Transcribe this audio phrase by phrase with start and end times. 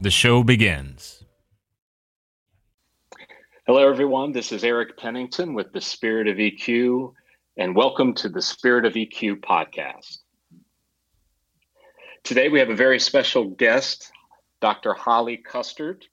[0.00, 1.24] the show begins.
[3.66, 4.32] Hello, everyone.
[4.32, 7.12] This is Eric Pennington with the Spirit of EQ,
[7.56, 10.18] and welcome to the Spirit of EQ podcast.
[12.24, 14.10] Today, we have a very special guest,
[14.60, 14.92] Dr.
[14.92, 16.04] Holly Custard.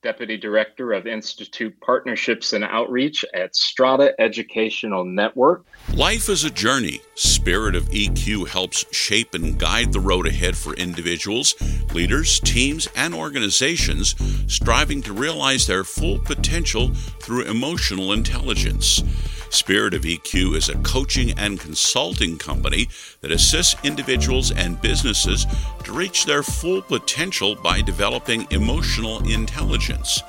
[0.00, 5.64] Deputy Director of Institute Partnerships and Outreach at Strada Educational Network.
[5.92, 7.00] Life is a journey.
[7.16, 11.56] Spirit of EQ helps shape and guide the road ahead for individuals,
[11.92, 14.14] leaders, teams, and organizations
[14.46, 19.02] striving to realize their full potential through emotional intelligence.
[19.50, 22.88] Spirit of EQ is a coaching and consulting company
[23.20, 25.46] that assists individuals and businesses
[25.84, 30.22] to reach their full potential by developing emotional intelligence.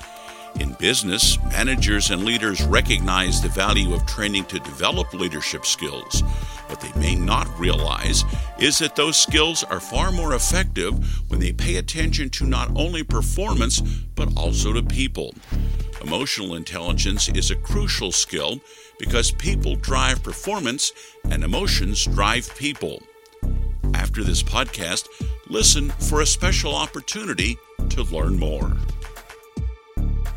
[0.60, 6.22] In business, managers and leaders recognize the value of training to develop leadership skills.
[6.68, 8.24] What they may not realize
[8.60, 10.94] is that those skills are far more effective
[11.30, 13.82] when they pay attention to not only performance,
[14.16, 15.34] but also to people.
[16.02, 18.62] Emotional intelligence is a crucial skill
[18.98, 20.94] because people drive performance
[21.30, 23.02] and emotions drive people.
[23.94, 25.08] After this podcast,
[25.50, 27.58] listen for a special opportunity
[27.90, 28.78] to learn more.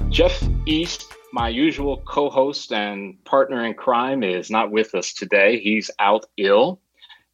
[0.09, 5.61] Jeff East, my usual co host and partner in crime, is not with us today.
[5.61, 6.81] He's out ill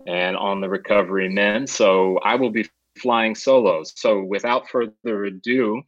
[0.06, 1.70] and on the recovery mend.
[1.70, 2.68] So I will be
[2.98, 3.94] flying solos.
[3.96, 5.82] So without further ado,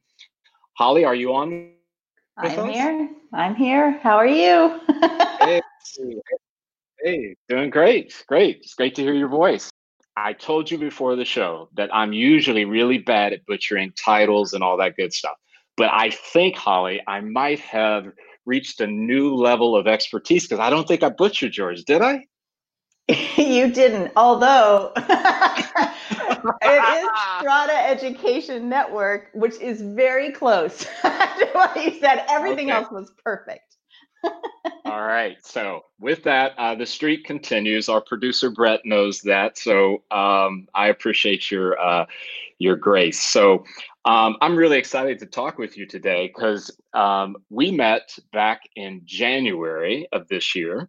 [0.73, 1.73] Holly, are you on?
[2.43, 3.09] I'm here.
[3.35, 3.99] I'm here.
[4.03, 4.81] How are you?
[5.41, 5.61] hey,
[7.05, 8.25] hey, doing great.
[8.27, 8.61] Great.
[8.63, 9.71] It's great to hear your voice.
[10.17, 14.65] I told you before the show that I'm usually really bad at butchering titles and
[14.65, 15.37] all that good stuff.
[15.77, 18.07] But I think, Holly, I might have
[18.47, 22.25] reached a new level of expertise because I don't think I butchered yours, did I?
[23.37, 27.09] you didn't, although it is
[27.41, 32.25] Strada Education Network, which is very close to what you said.
[32.29, 32.79] Everything okay.
[32.79, 33.71] else was perfect.
[34.85, 35.37] All right.
[35.45, 37.89] So with that, uh, the streak continues.
[37.89, 42.07] Our producer Brett knows that, so um, I appreciate your uh,
[42.59, 43.21] your grace.
[43.21, 43.65] So
[44.05, 49.03] um, I'm really excited to talk with you today because um, we met back in
[49.05, 50.89] January of this year,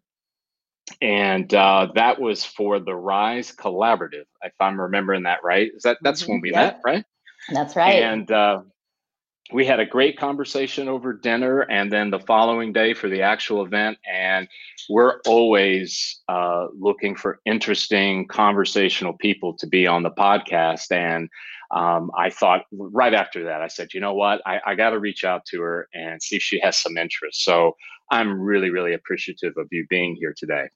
[1.02, 4.26] and uh, that was for the Rise Collaborative.
[4.44, 6.32] If I'm remembering that right, is that that's mm-hmm.
[6.34, 6.76] when we yep.
[6.76, 7.06] met, right?
[7.50, 8.04] That's right.
[8.04, 8.62] And uh,
[9.52, 13.64] we had a great conversation over dinner and then the following day for the actual
[13.66, 14.48] event and
[14.90, 21.30] we're always uh, looking for interesting conversational people to be on the podcast and
[21.72, 25.00] um, i thought right after that i said you know what i, I got to
[25.00, 27.76] reach out to her and see if she has some interest so
[28.12, 30.68] i'm really really appreciative of you being here today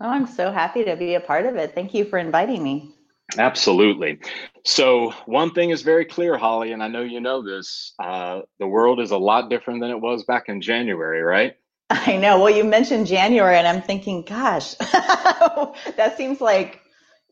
[0.00, 2.94] oh i'm so happy to be a part of it thank you for inviting me
[3.38, 4.18] Absolutely.
[4.64, 8.66] So, one thing is very clear, Holly, and I know you know this uh, the
[8.66, 11.54] world is a lot different than it was back in January, right?
[11.90, 12.40] I know.
[12.40, 16.80] Well, you mentioned January, and I'm thinking, gosh, that seems like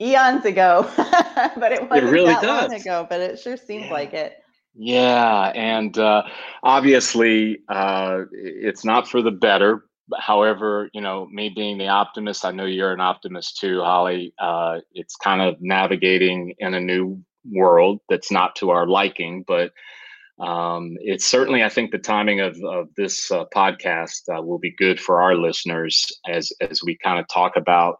[0.01, 2.71] eons ago, but it wasn't it really that does.
[2.71, 3.93] long ago, but it sure seems yeah.
[3.93, 4.42] like it.
[4.75, 6.23] Yeah, and uh,
[6.63, 9.85] obviously, uh, it's not for the better,
[10.19, 14.35] however, you know, me being the optimist, I know you're an optimist too, Holly.
[14.39, 19.73] Uh, it's kind of navigating in a new world that's not to our liking, but
[20.41, 24.75] um, it's certainly, I think, the timing of, of this uh, podcast uh, will be
[24.77, 27.97] good for our listeners as as we kind of talk about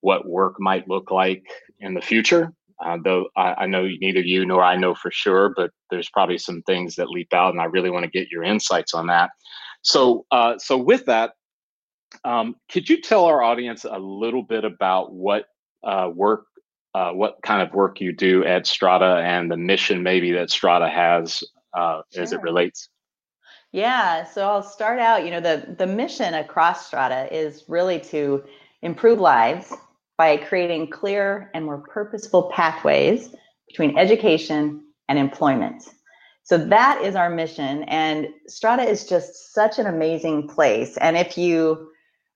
[0.00, 1.44] what work might look like
[1.80, 2.52] in the future.
[2.84, 6.38] Uh, though I, I, know neither you nor I know for sure, but there's probably
[6.38, 9.30] some things that leap out, and I really want to get your insights on that.
[9.82, 11.32] So, uh, so with that,
[12.24, 15.46] um, could you tell our audience a little bit about what
[15.84, 16.46] uh, work,
[16.94, 20.88] uh, what kind of work you do at Strada, and the mission maybe that Strada
[20.88, 21.42] has
[21.76, 22.22] uh, sure.
[22.22, 22.88] as it relates?
[23.72, 25.24] Yeah, so I'll start out.
[25.24, 28.42] You know, the the mission across Strada is really to
[28.82, 29.72] improve lives
[30.20, 33.34] by creating clear and more purposeful pathways
[33.66, 35.82] between education and employment.
[36.42, 40.98] So that is our mission, and Strada is just such an amazing place.
[40.98, 41.88] And if you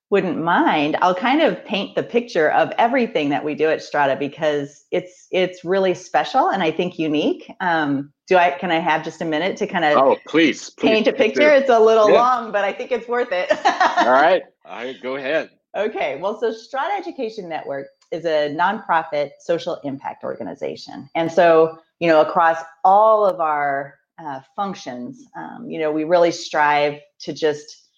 [0.09, 4.17] wouldn't mind, I'll kind of paint the picture of everything that we do at Strada
[4.17, 7.53] because it's it's really special and I think unique.
[7.61, 10.89] Um, do I can I have just a minute to kind of oh please, please
[10.89, 11.51] paint a picture?
[11.51, 12.17] It's a little yeah.
[12.23, 13.53] long, but I think it's worth it.
[13.67, 15.51] All right, All right, go ahead.
[15.77, 22.09] Okay, well, so Strada Education Network is a nonprofit social impact organization, and so you
[22.09, 27.89] know across all of our uh, functions, um, you know, we really strive to just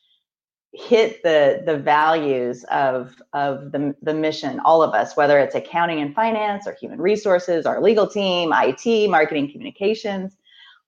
[0.73, 6.01] hit the the values of of the, the mission all of us whether it's accounting
[6.01, 10.37] and finance or human resources our legal team it marketing communications.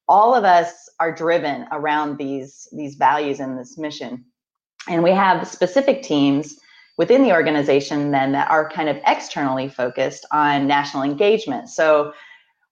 [0.07, 4.25] All of us are driven around these these values and this mission.
[4.89, 6.59] And we have specific teams
[6.99, 12.13] within the organization then that are kind of externally focused on national engagement so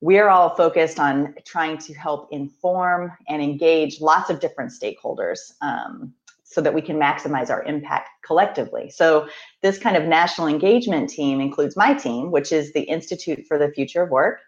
[0.00, 6.12] we're all focused on trying to help inform and engage lots of different stakeholders um,
[6.44, 8.90] so that we can maximize our impact collectively.
[8.90, 9.28] So,
[9.62, 13.70] this kind of national engagement team includes my team, which is the Institute for the
[13.70, 14.40] Future of Work.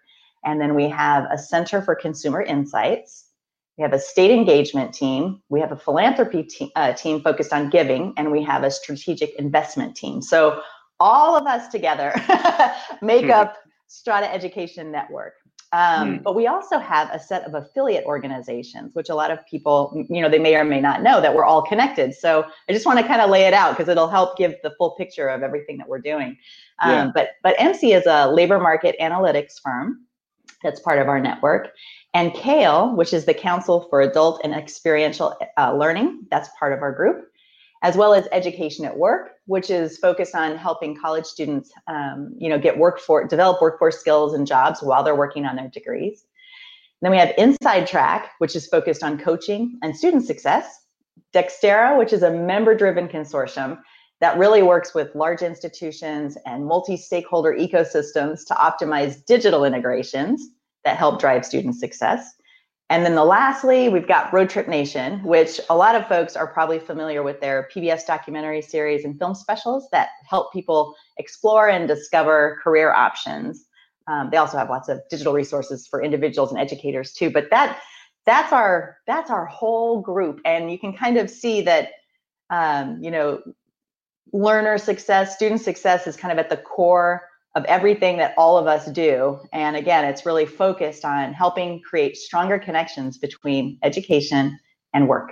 [0.44, 3.27] And then we have a Center for Consumer Insights.
[3.78, 5.40] We have a state engagement team.
[5.48, 9.34] We have a philanthropy te- uh, team focused on giving, and we have a strategic
[9.36, 10.20] investment team.
[10.20, 10.60] So,
[11.00, 12.12] all of us together
[13.02, 13.30] make hmm.
[13.30, 15.34] up Strada Education Network.
[15.72, 16.22] Um, mm.
[16.22, 20.22] But we also have a set of affiliate organizations, which a lot of people, you
[20.22, 22.14] know, they may or may not know that we're all connected.
[22.14, 24.70] So I just want to kind of lay it out because it'll help give the
[24.78, 26.38] full picture of everything that we're doing.
[26.80, 27.10] Um, yeah.
[27.14, 30.06] But but Emsi is a labor market analytics firm
[30.62, 31.68] that's part of our network,
[32.18, 36.82] and CAEL, which is the Council for Adult and Experiential uh, Learning, that's part of
[36.82, 37.30] our group
[37.82, 42.48] as well as education at work, which is focused on helping college students, um, you
[42.48, 46.24] know, get workforce, develop workforce skills and jobs while they're working on their degrees.
[47.02, 50.86] Then we have InsideTrack, which is focused on coaching and student success.
[51.32, 53.78] DXtera, which is a member-driven consortium
[54.20, 60.48] that really works with large institutions and multi-stakeholder ecosystems to optimize digital integrations
[60.88, 62.34] that help drive student success.
[62.90, 66.78] And then the lastly, we've got Roadtrip Nation, which a lot of folks are probably
[66.78, 72.58] familiar with their PBS documentary series and film specials that help people explore and discover
[72.64, 73.66] career options.
[74.06, 77.28] Um, they also have lots of digital resources for individuals and educators too.
[77.28, 77.78] But that
[78.24, 81.90] that's our that's our whole group, and you can kind of see that
[82.48, 83.42] um, you know
[84.32, 88.66] learner success, student success is kind of at the core of everything that all of
[88.66, 89.38] us do.
[89.52, 94.58] And again, it's really focused on helping create stronger connections between education
[94.94, 95.30] and work.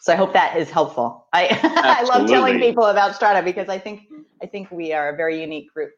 [0.00, 1.26] So I hope that is helpful.
[1.32, 4.02] I, I love telling people about Strada because I think
[4.40, 5.90] I think we are a very unique group.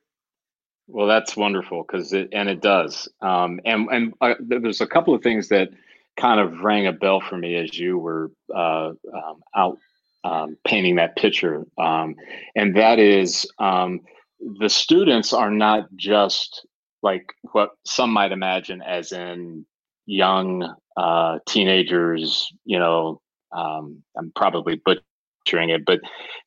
[0.86, 3.08] Well, that's wonderful because it and it does.
[3.20, 5.68] Um, and and uh, there's a couple of things that
[6.16, 9.78] kind of rang a bell for me as you were uh, um, out
[10.24, 12.16] um, painting that picture, um,
[12.56, 14.00] and that is um,
[14.40, 16.66] the students are not just
[17.02, 19.64] like what some might imagine as in
[20.06, 23.20] young uh, teenagers, you know,
[23.56, 26.00] um, I'm probably butchering it, but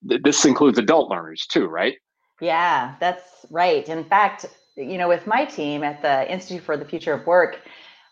[0.07, 1.95] th- this includes adult learners too, right?
[2.41, 3.87] Yeah, that's right.
[3.87, 7.59] In fact, you know, with my team at the Institute for the Future of Work,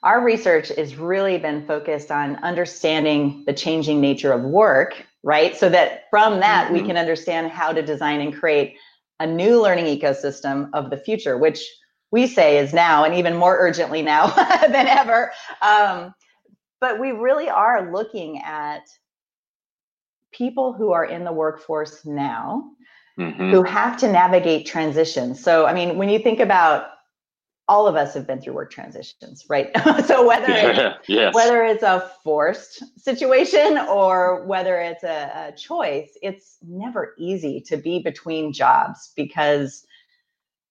[0.03, 5.57] our research has really been focused on understanding the changing nature of work, right?
[5.57, 6.73] So that from that, mm-hmm.
[6.73, 8.77] we can understand how to design and create
[9.19, 11.61] a new learning ecosystem of the future, which
[12.11, 14.27] we say is now and even more urgently now
[14.61, 15.31] than ever.
[15.61, 16.13] Um,
[16.81, 18.83] but we really are looking at
[20.31, 22.71] people who are in the workforce now
[23.19, 23.51] mm-hmm.
[23.51, 25.43] who have to navigate transitions.
[25.43, 26.87] So, I mean, when you think about
[27.69, 29.69] all of us have been through work transitions, right?
[30.05, 31.35] so whether yeah, it's, yes.
[31.35, 37.77] whether it's a forced situation or whether it's a, a, choice, it's never easy to
[37.77, 39.85] be between jobs because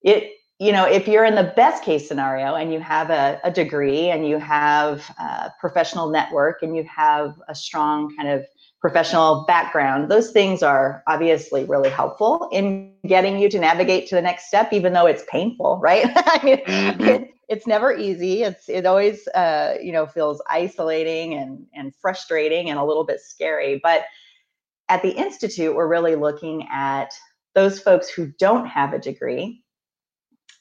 [0.03, 3.51] it, you know, if you're in the best case scenario and you have a, a
[3.51, 8.45] degree and you have a professional network and you have a strong kind of
[8.81, 14.23] professional background, those things are obviously really helpful in getting you to navigate to the
[14.23, 16.07] next step, even though it's painful, right?
[16.17, 17.03] I mean, mm-hmm.
[17.03, 18.43] it, it's never easy.
[18.43, 23.21] It's it always uh, you know feels isolating and and frustrating and a little bit
[23.21, 23.81] scary.
[23.83, 24.05] But
[24.89, 27.13] at the institute, we're really looking at
[27.55, 29.65] those folks who don't have a degree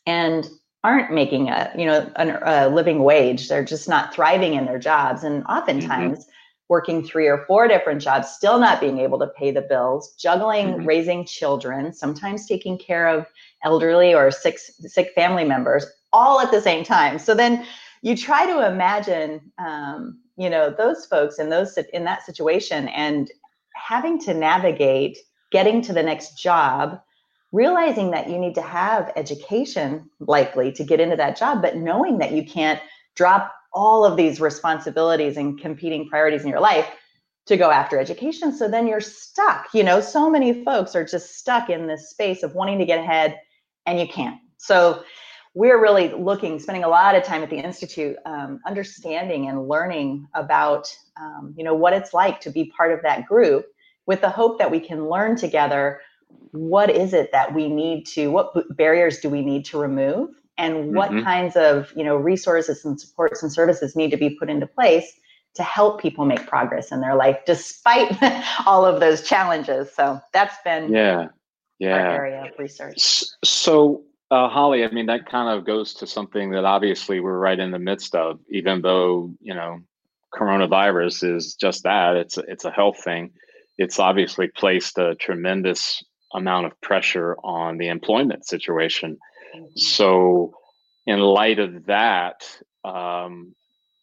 [0.06, 0.50] and
[0.84, 3.48] aren't making a you know a living wage.
[3.48, 5.52] They're just not thriving in their jobs, and mm-hmm.
[5.52, 6.20] oftentimes.
[6.20, 6.32] Mm-hmm
[6.70, 10.68] working three or four different jobs, still not being able to pay the bills, juggling
[10.68, 10.86] mm-hmm.
[10.86, 13.26] raising children, sometimes taking care of
[13.64, 17.20] elderly or sick sick family members, all at the same time.
[17.20, 17.66] So then
[18.02, 23.32] you try to imagine, um, you know, those folks in those in that situation and
[23.74, 25.18] having to navigate
[25.52, 27.00] getting to the next job
[27.54, 32.18] realizing that you need to have education likely to get into that job but knowing
[32.18, 32.82] that you can't
[33.16, 36.88] drop all of these responsibilities and competing priorities in your life
[37.46, 38.52] to go after education.
[38.52, 40.02] So then you're stuck you know?
[40.02, 43.40] So many folks are just stuck in this space of wanting to get ahead
[43.86, 44.40] and you can't.
[44.58, 45.04] So
[45.54, 50.28] we're really looking spending a lot of time at the institute um, understanding and learning
[50.34, 50.88] about
[51.20, 53.66] um, you know what it's like to be part of that group
[54.06, 56.00] with the hope that we can learn together
[56.52, 60.96] what is it that we need to what barriers do we need to remove and
[60.96, 61.24] what mm-hmm.
[61.24, 65.12] kinds of you know resources and supports and services need to be put into place
[65.56, 68.16] to help people make progress in their life despite
[68.66, 69.92] all of those challenges.
[69.94, 71.28] So that's been yeah.
[71.80, 72.12] yeah.
[72.12, 73.24] area of research.
[73.44, 77.60] So uh, holly i mean that kind of goes to something that obviously we're right
[77.60, 79.80] in the midst of even though you know
[80.34, 83.32] coronavirus is just that it's a, it's a health thing.
[83.78, 89.18] It's obviously placed a tremendous amount of pressure on the employment situation.
[89.56, 89.78] Mm-hmm.
[89.78, 90.54] So,
[91.06, 92.44] in light of that,
[92.84, 93.56] um,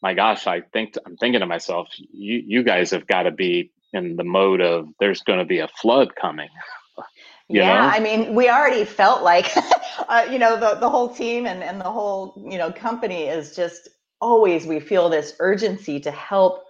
[0.03, 3.73] my gosh, I think I'm thinking to myself, you you guys have got to be
[3.93, 6.51] in the mode of there's going to be a flood coming.
[7.49, 7.89] yeah, know?
[7.89, 9.51] I mean, we already felt like,
[10.09, 13.57] uh, you know, the the whole team and and the whole you know company is
[13.57, 13.89] just
[14.21, 16.65] always we feel this urgency to help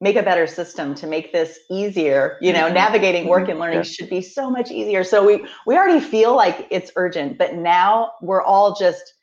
[0.00, 2.74] make a better system to make this easier you know mm-hmm.
[2.74, 3.52] navigating work mm-hmm.
[3.52, 3.82] and learning yeah.
[3.82, 8.12] should be so much easier so we we already feel like it's urgent but now
[8.22, 9.14] we're all just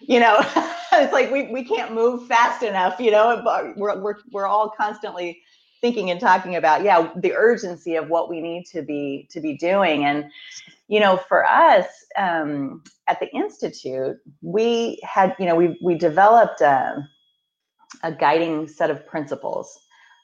[0.00, 0.36] you know
[0.92, 3.42] it's like we, we can't move fast enough you know
[3.76, 5.42] we're, we're, we're all constantly
[5.80, 9.56] thinking and talking about yeah the urgency of what we need to be to be
[9.56, 10.30] doing and
[10.88, 11.86] you know for us
[12.16, 17.08] um, at the institute we had you know we we developed a,
[18.04, 19.80] a guiding set of principles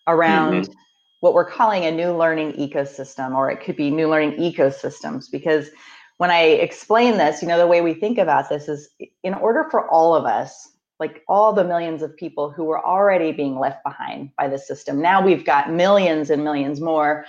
[0.08, 0.72] around mm-hmm.
[1.20, 5.30] what we're calling a new learning ecosystem, or it could be new learning ecosystems.
[5.30, 5.70] Because
[6.16, 8.88] when I explain this, you know, the way we think about this is
[9.22, 13.30] in order for all of us, like all the millions of people who were already
[13.30, 17.24] being left behind by the system, now we've got millions and millions more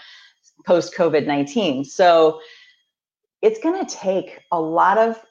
[0.65, 1.85] post COVID 19.
[1.85, 2.41] So
[3.41, 5.23] it's going to take a lot of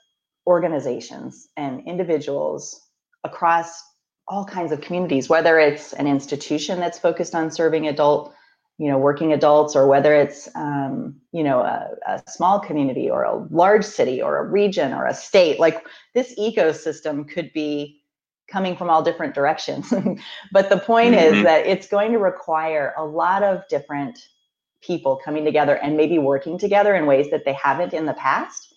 [0.47, 2.89] organizations and individuals
[3.25, 3.83] across
[4.29, 8.35] all kinds of communities, whether it's an institution that's focused on serving adult,
[8.77, 13.25] you know, working adults, or whether it's, um, you know, a, a small community or
[13.25, 15.59] a large city or a region or a state.
[15.59, 18.03] Like this ecosystem could be
[18.51, 19.93] coming from all different directions.
[20.53, 21.37] but the point mm-hmm.
[21.37, 24.19] is that it's going to require a lot of different
[24.83, 28.68] people coming together and maybe working together in ways that they haven't in the past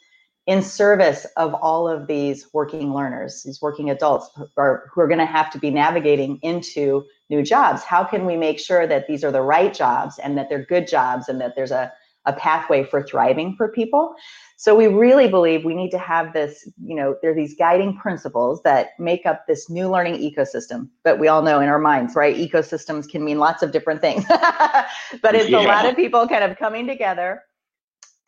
[0.51, 5.08] in service of all of these working learners, these working adults who are, who are
[5.08, 7.84] going to have to be navigating into new jobs.
[7.84, 10.89] How can we make sure that these are the right jobs and that they're good
[10.89, 11.89] jobs and that there's a,
[12.25, 14.13] a pathway for thriving for people?
[14.58, 17.96] So we really believe we need to have this, you know, there are these guiding
[17.96, 20.89] principles that make up this new learning ecosystem.
[21.05, 22.36] But we all know in our minds, right?
[22.36, 24.25] Ecosystems can mean lots of different things.
[25.22, 25.62] but it's yeah.
[25.62, 27.41] a lot of people kind of coming together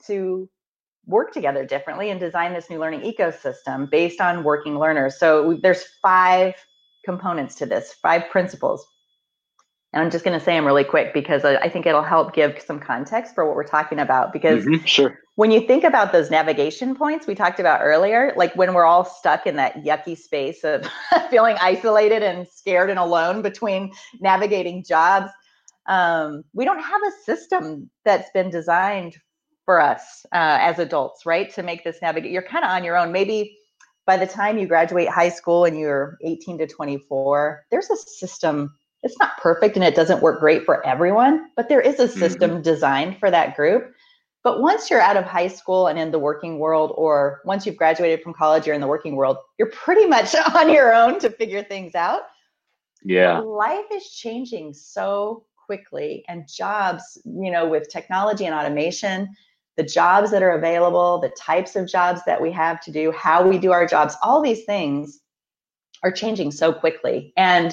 [0.07, 0.49] to
[1.05, 5.19] work together differently and design this new learning ecosystem based on working learners.
[5.19, 6.55] So there's five
[7.03, 8.85] components to this, five principles.
[9.91, 12.59] And I'm just going to say them really quick because I think it'll help give
[12.65, 14.33] some context for what we're talking about.
[14.33, 15.19] Because mm-hmm, sure.
[15.35, 19.05] when you think about those navigation points we talked about earlier, like when we're all
[19.05, 20.87] stuck in that yucky space of
[21.29, 25.31] feeling isolated and scared and alone between navigating jobs,
[25.85, 29.15] um, we don't have a system that's been designed
[29.65, 31.53] for us uh, as adults, right?
[31.53, 33.11] To make this navigate, you're kind of on your own.
[33.11, 33.57] Maybe
[34.05, 38.73] by the time you graduate high school and you're 18 to 24, there's a system.
[39.01, 42.51] It's not perfect and it doesn't work great for everyone, but there is a system
[42.51, 42.61] mm-hmm.
[42.61, 43.93] designed for that group.
[44.43, 47.77] But once you're out of high school and in the working world, or once you've
[47.77, 51.29] graduated from college, you're in the working world, you're pretty much on your own to
[51.29, 52.23] figure things out.
[53.03, 53.39] Yeah.
[53.39, 59.33] Life is changing so quickly, and jobs, you know, with technology and automation,
[59.77, 63.47] the jobs that are available, the types of jobs that we have to do, how
[63.47, 65.19] we do our jobs, all these things
[66.03, 67.33] are changing so quickly.
[67.37, 67.67] And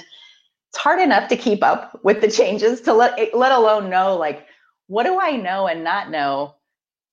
[0.70, 4.46] it's hard enough to keep up with the changes to let let alone know like
[4.86, 6.54] what do I know and not know,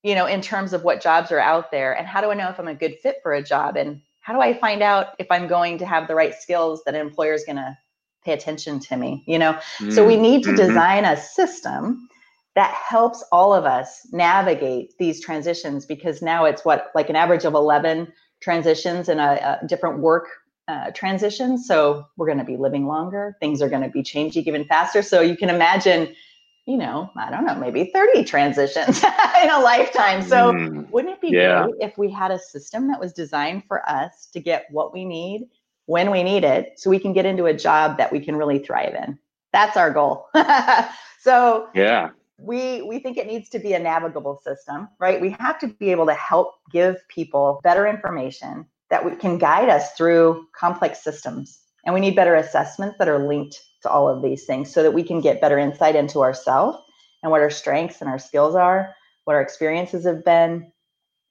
[0.04, 2.50] you know, in terms of what jobs are out there and how do I know
[2.50, 5.28] if I'm a good fit for a job and how do I find out if
[5.32, 7.78] I'm going to have the right skills that an employer is going to
[8.26, 9.54] pay attention to me, you know?
[9.54, 9.92] Mm-hmm.
[9.92, 10.68] So we mm, need to mm-hmm.
[10.68, 12.10] design a system
[12.58, 17.46] that helps all of us navigate these transitions because now it's what, like an average
[17.46, 18.12] of 11
[18.42, 20.28] transitions in a, a different work
[20.68, 21.68] uh, transitions.
[21.68, 23.38] So we're going to be living longer.
[23.40, 25.04] Things are going to be changing even faster.
[25.04, 26.16] So you can imagine,
[26.66, 29.04] you know, I don't know, maybe 30 transitions
[29.44, 30.24] in a lifetime.
[30.24, 31.66] So mm, wouldn't it be yeah.
[31.66, 35.06] great if we had a system that was designed for us to get what we
[35.06, 35.48] need
[35.86, 38.58] when we need it so we can get into a job that we can really
[38.58, 39.20] thrive in?
[39.54, 40.28] That's our goal.
[41.20, 45.58] so yeah we we think it needs to be a navigable system right we have
[45.58, 50.48] to be able to help give people better information that we can guide us through
[50.54, 51.60] complex systems.
[51.86, 54.94] And we need better assessments that are linked to all of these things so that
[54.94, 56.78] we can get better insight into ourselves
[57.24, 58.94] and what our strengths and our skills are,
[59.26, 60.72] what our experiences have been,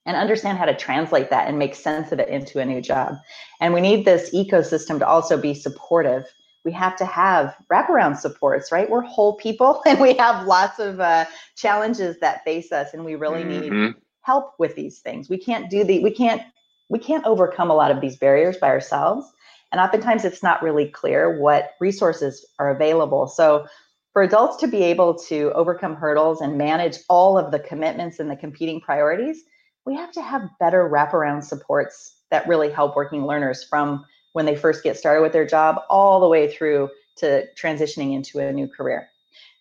[0.06, 3.16] and understand how to translate that and make sense of it into a new job.
[3.60, 6.24] And we need this ecosystem to also be supportive.
[6.66, 8.90] We have to have wraparound supports, right?
[8.90, 11.24] We're whole people and we have lots of uh,
[11.56, 13.84] challenges that face us, and we really mm-hmm.
[13.84, 15.30] need help with these things.
[15.30, 16.42] We can't do the, we can't
[16.88, 19.32] we can't overcome a lot of these barriers by ourselves.
[19.72, 23.26] And oftentimes it's not really clear what resources are available.
[23.26, 23.66] So
[24.12, 28.30] for adults to be able to overcome hurdles and manage all of the commitments and
[28.30, 29.42] the competing priorities,
[29.84, 34.04] we have to have better wraparound supports that really help working learners from
[34.36, 38.38] when they first get started with their job all the way through to transitioning into
[38.38, 39.08] a new career.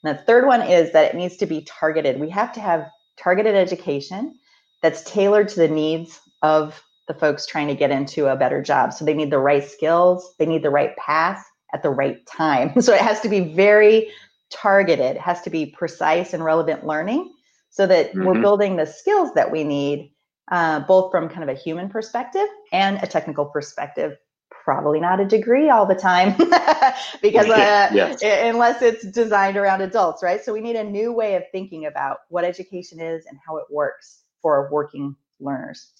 [0.03, 2.19] And the third one is that it needs to be targeted.
[2.19, 4.37] We have to have targeted education
[4.81, 8.91] that's tailored to the needs of the folks trying to get into a better job.
[8.91, 11.41] So they need the right skills, they need the right path
[11.73, 12.73] at the right time.
[12.81, 14.09] So it has to be very
[14.51, 17.33] targeted, it has to be precise and relevant learning
[17.69, 18.25] so that mm-hmm.
[18.25, 20.11] we're building the skills that we need,
[20.51, 24.17] uh, both from kind of a human perspective and a technical perspective.
[24.65, 26.35] Probably not a degree all the time
[27.21, 28.19] because uh, yes.
[28.23, 30.43] unless it's designed around adults, right?
[30.43, 33.65] So we need a new way of thinking about what education is and how it
[33.69, 35.91] works for working learners.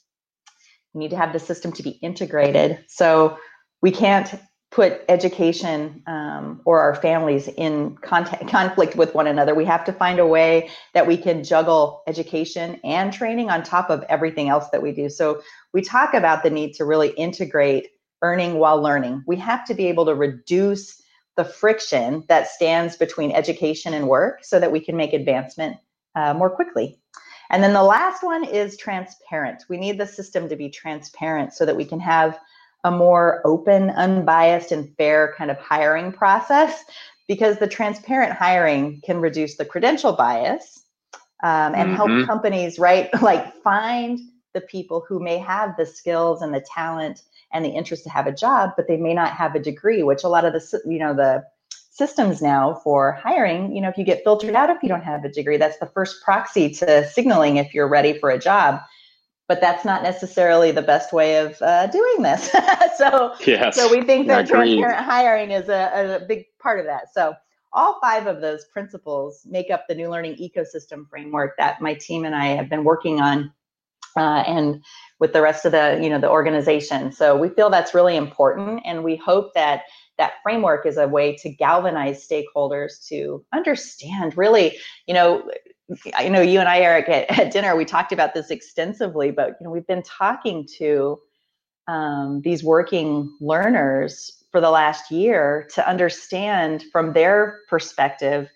[0.95, 2.83] We need to have the system to be integrated.
[2.87, 3.37] So
[3.83, 4.33] we can't
[4.71, 9.55] put education um, or our families in contact, conflict with one another.
[9.55, 13.89] We have to find a way that we can juggle education and training on top
[13.89, 15.07] of everything else that we do.
[15.07, 17.89] So we talk about the need to really integrate
[18.21, 19.23] earning while learning.
[19.27, 21.01] We have to be able to reduce
[21.35, 25.77] the friction that stands between education and work so that we can make advancement
[26.15, 26.97] uh, more quickly.
[27.49, 29.65] And then the last one is transparent.
[29.69, 32.39] We need the system to be transparent so that we can have
[32.83, 36.83] a more open, unbiased, and fair kind of hiring process
[37.27, 40.83] because the transparent hiring can reduce the credential bias
[41.43, 41.95] um, and mm-hmm.
[41.95, 44.19] help companies, right, like find
[44.53, 47.21] the people who may have the skills and the talent
[47.55, 50.23] and the interest to have a job, but they may not have a degree, which
[50.23, 51.43] a lot of the, you know, the
[51.95, 55.23] systems now for hiring, you know, if you get filtered out if you don't have
[55.23, 58.81] a degree, that's the first proxy to signaling if you're ready for a job.
[59.47, 62.51] But that's not necessarily the best way of uh, doing this.
[62.97, 67.13] so, yes, so we think that transparent hiring is a, a big part of that.
[67.13, 67.35] So,
[67.71, 72.25] all five of those principles make up the new learning ecosystem framework that my team
[72.25, 73.53] and I have been working on,
[74.17, 74.83] uh, and
[75.19, 77.11] with the rest of the you know the organization.
[77.11, 79.83] So we feel that's really important, and we hope that
[80.17, 85.49] that framework is a way to galvanize stakeholders to understand really, you know,
[86.13, 89.57] I know you and I, Eric, at, at dinner, we talked about this extensively, but
[89.59, 91.19] you know, we've been talking to
[91.87, 98.49] um, these working learners for the last year to understand from their perspective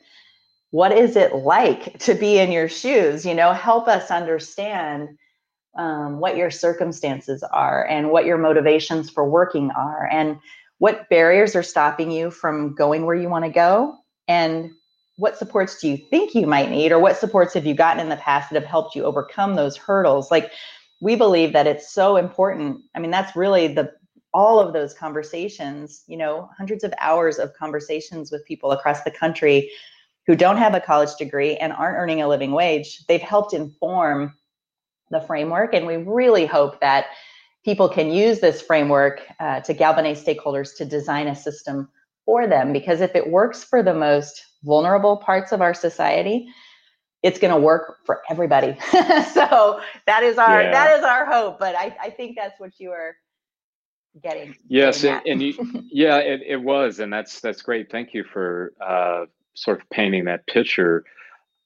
[0.72, 5.10] what is it like to be in your shoes you know help us understand
[5.80, 10.38] um, what your circumstances are and what your motivations for working are and
[10.80, 13.96] what barriers are stopping you from going where you want to go
[14.28, 14.72] and
[15.16, 18.10] what supports do you think you might need or what supports have you gotten in
[18.10, 20.30] the past that have helped you overcome those hurdles?
[20.30, 20.52] Like
[21.00, 22.82] we believe that it's so important.
[22.94, 23.94] I mean that's really the
[24.34, 29.10] all of those conversations you know hundreds of hours of conversations with people across the
[29.10, 29.72] country
[30.28, 34.32] who don't have a college degree and aren't earning a living wage they've helped inform
[35.12, 37.08] the framework and we really hope that
[37.66, 41.90] people can use this framework uh, to galvanize stakeholders to design a system
[42.26, 42.72] for them.
[42.74, 46.48] Because if it works for the most vulnerable parts of our society,
[47.22, 48.78] it's going to work for everybody.
[48.92, 50.72] so that is our yeah.
[50.72, 51.60] that is our hope.
[51.60, 53.16] But I, I think that's what you are
[54.22, 54.56] getting.
[54.68, 57.92] Yes, getting and, and you, yeah, it, it was, and that's that's great.
[57.92, 61.04] Thank you for uh, sort of painting that picture.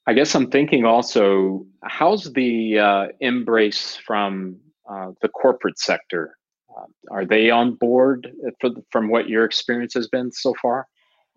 [0.06, 4.56] I guess I'm thinking also, how's the uh, embrace from
[4.90, 6.36] uh, the corporate sector.
[6.76, 10.86] Uh, are they on board for, from what your experience has been so far?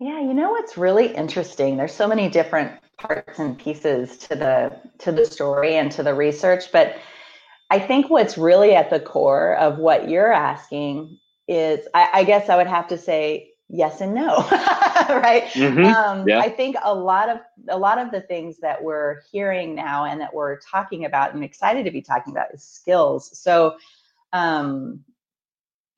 [0.00, 1.76] Yeah, you know what's really interesting?
[1.76, 6.14] There's so many different parts and pieces to the to the story and to the
[6.14, 6.96] research, but
[7.70, 12.48] I think what's really at the core of what you're asking is, I, I guess
[12.48, 14.36] I would have to say yes and no,
[15.08, 15.44] right?
[15.52, 15.84] Mm-hmm.
[15.84, 16.40] Um, yeah.
[16.40, 20.20] I think a lot of a lot of the things that we're hearing now and
[20.20, 23.38] that we're talking about and excited to be talking about is skills.
[23.38, 23.76] So
[24.32, 25.04] um,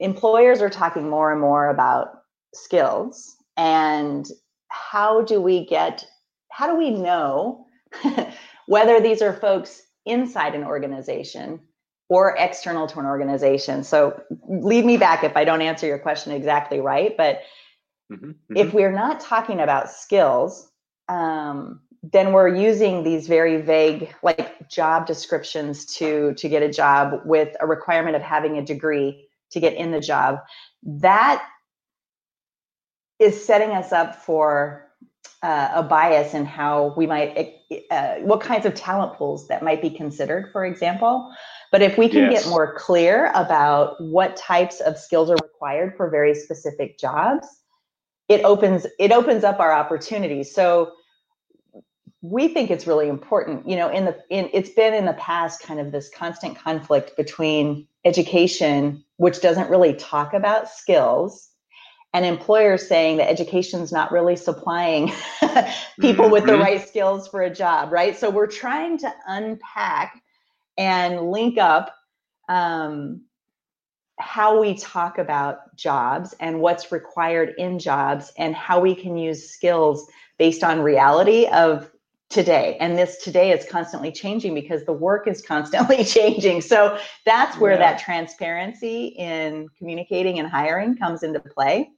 [0.00, 2.22] employers are talking more and more about
[2.54, 4.28] skills and
[4.68, 6.04] how do we get
[6.50, 7.66] how do we know
[8.66, 11.60] whether these are folks inside an organization
[12.08, 16.32] or external to an organization so lead me back if i don't answer your question
[16.32, 17.42] exactly right but
[18.10, 18.56] mm-hmm, mm-hmm.
[18.56, 20.70] if we're not talking about skills
[21.08, 27.20] um, then we're using these very vague like job descriptions to to get a job
[27.24, 30.38] with a requirement of having a degree to get in the job
[30.82, 31.44] that
[33.18, 34.86] is setting us up for
[35.42, 37.54] uh, a bias in how we might
[37.90, 41.30] uh, what kinds of talent pools that might be considered for example
[41.72, 42.44] but if we can yes.
[42.44, 47.46] get more clear about what types of skills are required for very specific jobs
[48.30, 50.92] it opens it opens up our opportunities so
[52.22, 55.60] we think it's really important you know in the in it's been in the past
[55.60, 61.48] kind of this constant conflict between education which doesn't really talk about skills
[62.12, 65.08] and employers saying that education's not really supplying
[66.00, 66.32] people mm-hmm.
[66.32, 66.62] with the mm-hmm.
[66.62, 70.22] right skills for a job right so we're trying to unpack
[70.78, 71.96] and link up
[72.48, 73.22] um,
[74.20, 79.50] how we talk about jobs and what's required in jobs and how we can use
[79.50, 80.06] skills
[80.38, 81.90] based on reality of
[82.28, 82.76] today.
[82.78, 86.60] And this today is constantly changing because the work is constantly changing.
[86.60, 87.92] So that's where yeah.
[87.92, 91.90] that transparency in communicating and hiring comes into play.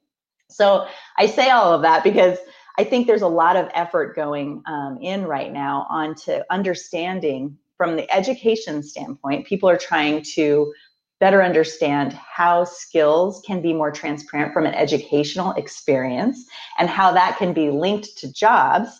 [0.49, 2.37] So i say all of that because
[2.77, 7.95] i think there's a lot of effort going um, in right now onto understanding from
[7.95, 10.73] the education standpoint people are trying to
[11.23, 16.45] better understand how skills can be more transparent from an educational experience
[16.77, 18.99] and how that can be linked to jobs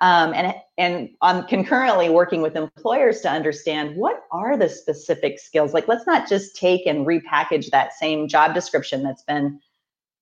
[0.00, 5.74] um, and and I'm concurrently working with employers to understand what are the specific skills.
[5.74, 9.58] Like, let's not just take and repackage that same job description that's been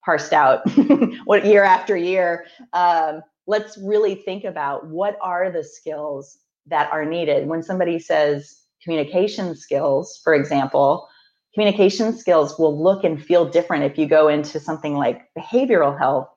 [0.03, 0.61] parsed out
[1.25, 2.47] what year after year.
[2.73, 8.63] Um, let's really think about what are the skills that are needed when somebody says
[8.83, 11.09] communication skills, for example.
[11.55, 16.29] Communication skills will look and feel different if you go into something like behavioral health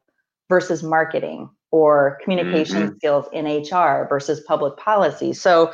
[0.50, 2.96] versus marketing or communication mm-hmm.
[2.98, 5.34] skills in HR versus public policy.
[5.34, 5.74] So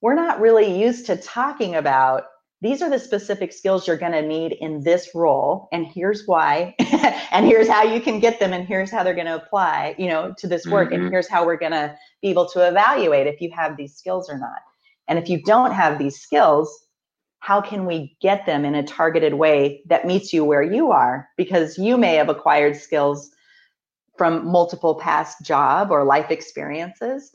[0.00, 2.24] we're not really used to talking about
[2.62, 6.74] these are the specific skills you're going to need in this role and here's why
[7.30, 10.06] and here's how you can get them and here's how they're going to apply you
[10.06, 11.02] know to this work mm-hmm.
[11.02, 14.28] and here's how we're going to be able to evaluate if you have these skills
[14.28, 14.60] or not
[15.08, 16.86] and if you don't have these skills
[17.40, 21.28] how can we get them in a targeted way that meets you where you are?
[21.36, 23.30] Because you may have acquired skills
[24.16, 27.34] from multiple past job or life experiences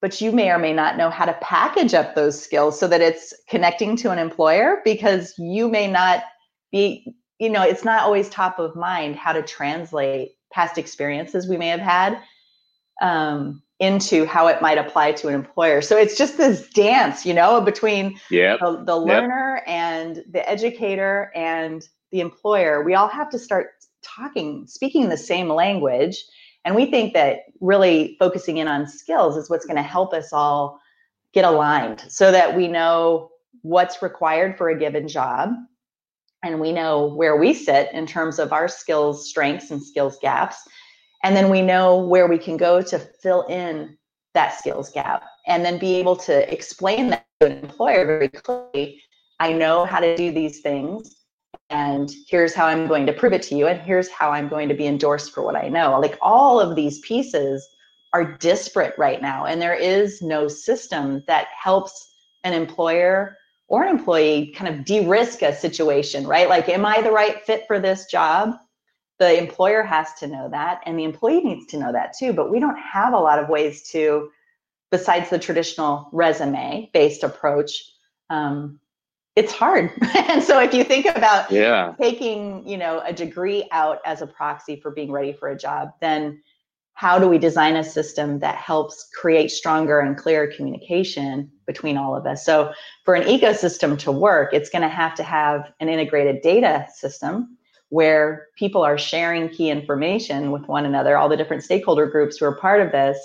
[0.00, 3.00] but you may or may not know how to package up those skills so that
[3.00, 6.22] it's connecting to an employer because you may not
[6.70, 11.56] be you know it's not always top of mind how to translate past experiences we
[11.56, 12.20] may have had.
[13.02, 17.32] Um, into how it might apply to an employer so it's just this dance you
[17.32, 18.58] know between yep.
[18.60, 19.68] the, the learner yep.
[19.68, 23.68] and the educator and the employer we all have to start
[24.02, 26.24] talking, speaking the same language.
[26.64, 30.32] And we think that really focusing in on skills is what's going to help us
[30.32, 30.80] all
[31.32, 33.30] get aligned so that we know
[33.62, 35.50] what's required for a given job
[36.44, 40.56] and we know where we sit in terms of our skills strengths and skills gaps
[41.24, 43.96] and then we know where we can go to fill in
[44.34, 49.00] that skills gap and then be able to explain that to an employer very clearly
[49.40, 51.18] i know how to do these things
[51.70, 54.68] and here's how I'm going to prove it to you, and here's how I'm going
[54.68, 55.98] to be endorsed for what I know.
[56.00, 57.66] Like all of these pieces
[58.12, 63.36] are disparate right now, and there is no system that helps an employer
[63.68, 66.48] or an employee kind of de risk a situation, right?
[66.48, 68.54] Like, am I the right fit for this job?
[69.18, 72.32] The employer has to know that, and the employee needs to know that too.
[72.32, 74.30] But we don't have a lot of ways to,
[74.90, 77.92] besides the traditional resume based approach,
[78.30, 78.80] um,
[79.36, 79.92] it's hard.
[80.16, 81.94] and so if you think about yeah.
[82.00, 85.90] taking, you know, a degree out as a proxy for being ready for a job,
[86.00, 86.42] then
[86.94, 92.16] how do we design a system that helps create stronger and clearer communication between all
[92.16, 92.44] of us?
[92.44, 92.72] So
[93.04, 97.56] for an ecosystem to work, it's going to have to have an integrated data system
[97.90, 102.44] where people are sharing key information with one another, all the different stakeholder groups who
[102.44, 103.18] are part of this,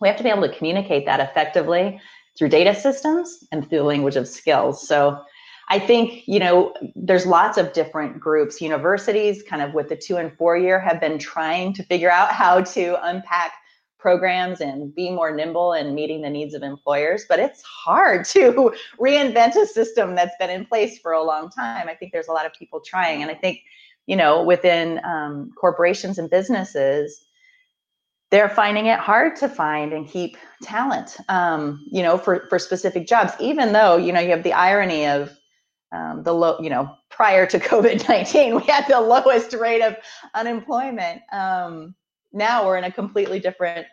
[0.00, 2.00] we have to be able to communicate that effectively
[2.36, 4.86] through data systems and through the language of skills.
[4.86, 5.20] So
[5.68, 8.60] I think, you know, there's lots of different groups.
[8.60, 12.32] Universities, kind of with the two and four year, have been trying to figure out
[12.32, 13.52] how to unpack
[13.98, 17.24] programs and be more nimble in meeting the needs of employers.
[17.28, 21.88] But it's hard to reinvent a system that's been in place for a long time.
[21.88, 23.22] I think there's a lot of people trying.
[23.22, 23.60] And I think,
[24.06, 27.24] you know, within um, corporations and businesses,
[28.30, 33.06] they're finding it hard to find and keep talent, um, you know, for, for specific
[33.06, 35.32] jobs, even though, you know, you have the irony of
[35.92, 39.96] um, the low, you know, prior to COVID 19, we had the lowest rate of
[40.34, 41.22] unemployment.
[41.32, 41.94] Um,
[42.32, 43.86] now we're in a completely different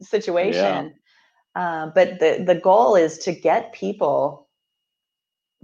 [0.00, 0.94] situation.
[1.56, 1.84] Yeah.
[1.84, 4.48] Uh, but the, the goal is to get people,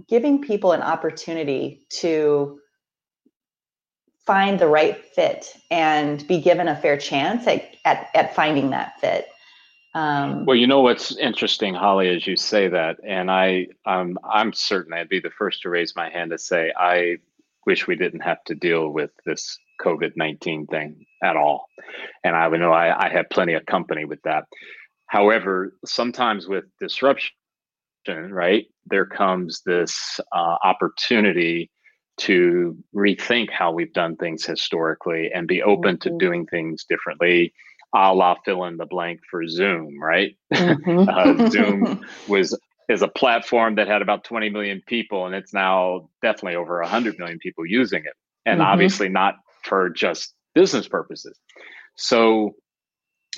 [0.07, 2.59] giving people an opportunity to
[4.25, 8.99] find the right fit and be given a fair chance at, at, at finding that
[8.99, 9.27] fit.
[9.95, 14.53] Um, well, you know what's interesting, Holly, as you say that, and I, um, I'm
[14.53, 17.17] certain I'd be the first to raise my hand to say I
[17.65, 21.65] wish we didn't have to deal with this COVID nineteen thing at all,
[22.23, 24.45] and I would know I, I have plenty of company with that.
[25.07, 27.31] However, sometimes with disruption,
[28.07, 31.71] right, there comes this uh, opportunity
[32.19, 36.17] to rethink how we've done things historically and be open mm-hmm.
[36.17, 37.53] to doing things differently
[37.95, 41.09] a la fill in the blank for zoom right mm-hmm.
[41.09, 42.57] uh, zoom was
[42.89, 47.17] is a platform that had about 20 million people and it's now definitely over 100
[47.17, 48.13] million people using it
[48.45, 48.69] and mm-hmm.
[48.69, 51.39] obviously not for just business purposes
[51.95, 52.51] so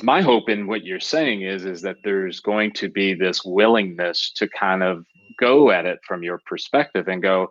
[0.02, 4.32] my hope in what you're saying is is that there's going to be this willingness
[4.36, 5.06] to kind of
[5.40, 7.50] go at it from your perspective and go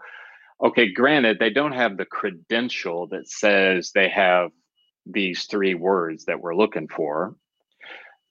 [0.62, 4.51] okay, granted, they don't have the credential that says they have
[5.07, 7.35] these three words that we're looking for.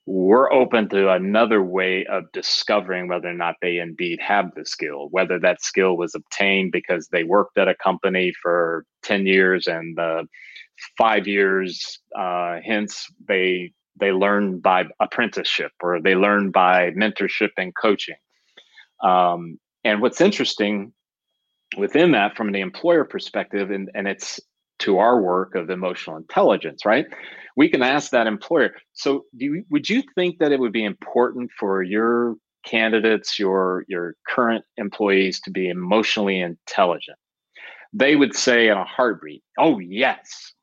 [0.06, 5.08] We're open to another way of discovering whether or not they indeed have the skill,
[5.12, 9.96] whether that skill was obtained because they worked at a company for 10 years and
[9.98, 10.26] the
[10.98, 17.76] five years uh, hence they they learn by apprenticeship or they learn by mentorship and
[17.76, 18.16] coaching.
[19.04, 20.94] Um, and what's interesting
[21.78, 24.40] within that from the employer perspective and, and it's
[24.80, 27.06] to our work of emotional intelligence right?
[27.56, 31.52] We can ask that employer so you, would you think that it would be important
[31.60, 37.18] for your candidates your your current employees to be emotionally intelligent?
[37.94, 40.54] They would say in a heartbeat oh yes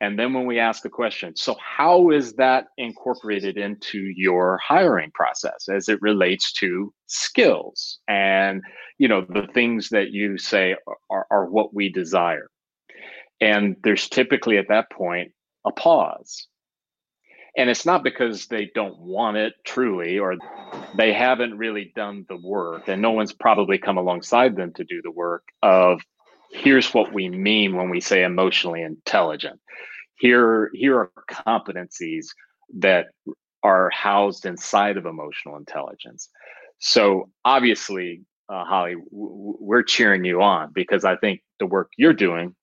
[0.00, 5.10] and then when we ask the question, so how is that incorporated into your hiring
[5.12, 8.62] process as it relates to skills and
[8.96, 10.74] you know the things that you say
[11.10, 12.48] are, are what we desire?
[13.42, 15.32] And there's typically at that point
[15.66, 16.46] a pause.
[17.56, 20.36] And it's not because they don't want it truly or
[20.96, 25.02] they haven't really done the work and no one's probably come alongside them to do
[25.02, 26.00] the work of
[26.52, 29.60] here's what we mean when we say emotionally intelligent
[30.20, 32.26] here here are competencies
[32.78, 33.06] that
[33.62, 36.28] are housed inside of emotional intelligence.
[36.78, 42.12] So obviously uh, holly w- we're cheering you on because i think the work you're
[42.12, 42.54] doing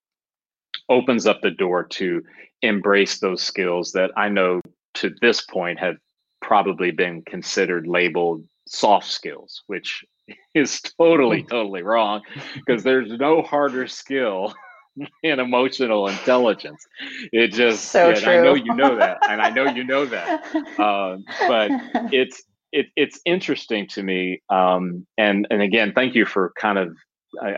[0.90, 2.22] opens up the door to
[2.62, 4.62] embrace those skills that i know
[4.94, 5.96] to this point have
[6.42, 10.04] probably been considered labeled soft skills which
[10.54, 12.22] is totally totally wrong
[12.56, 14.54] because there's no harder skill
[15.24, 16.86] and emotional intelligence.
[17.32, 18.32] It just, so true.
[18.32, 20.46] I know you know that, and I know you know that.
[20.78, 21.72] Uh, but
[22.14, 26.96] it's it, it's interesting to me, um, and and again, thank you for kind of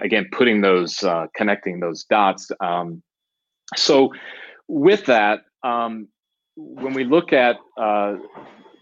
[0.02, 2.50] again putting those uh, connecting those dots.
[2.60, 3.02] Um,
[3.76, 4.14] so,
[4.68, 6.08] with that, um,
[6.56, 8.16] when we look at uh,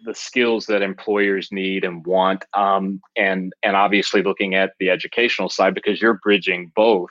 [0.05, 5.49] the skills that employers need and want, um, and and obviously looking at the educational
[5.49, 7.09] side because you're bridging both.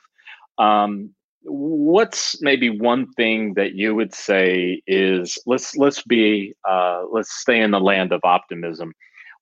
[0.59, 1.15] Um,
[1.47, 7.61] what's maybe one thing that you would say is let's let's be uh, let's stay
[7.61, 8.93] in the land of optimism.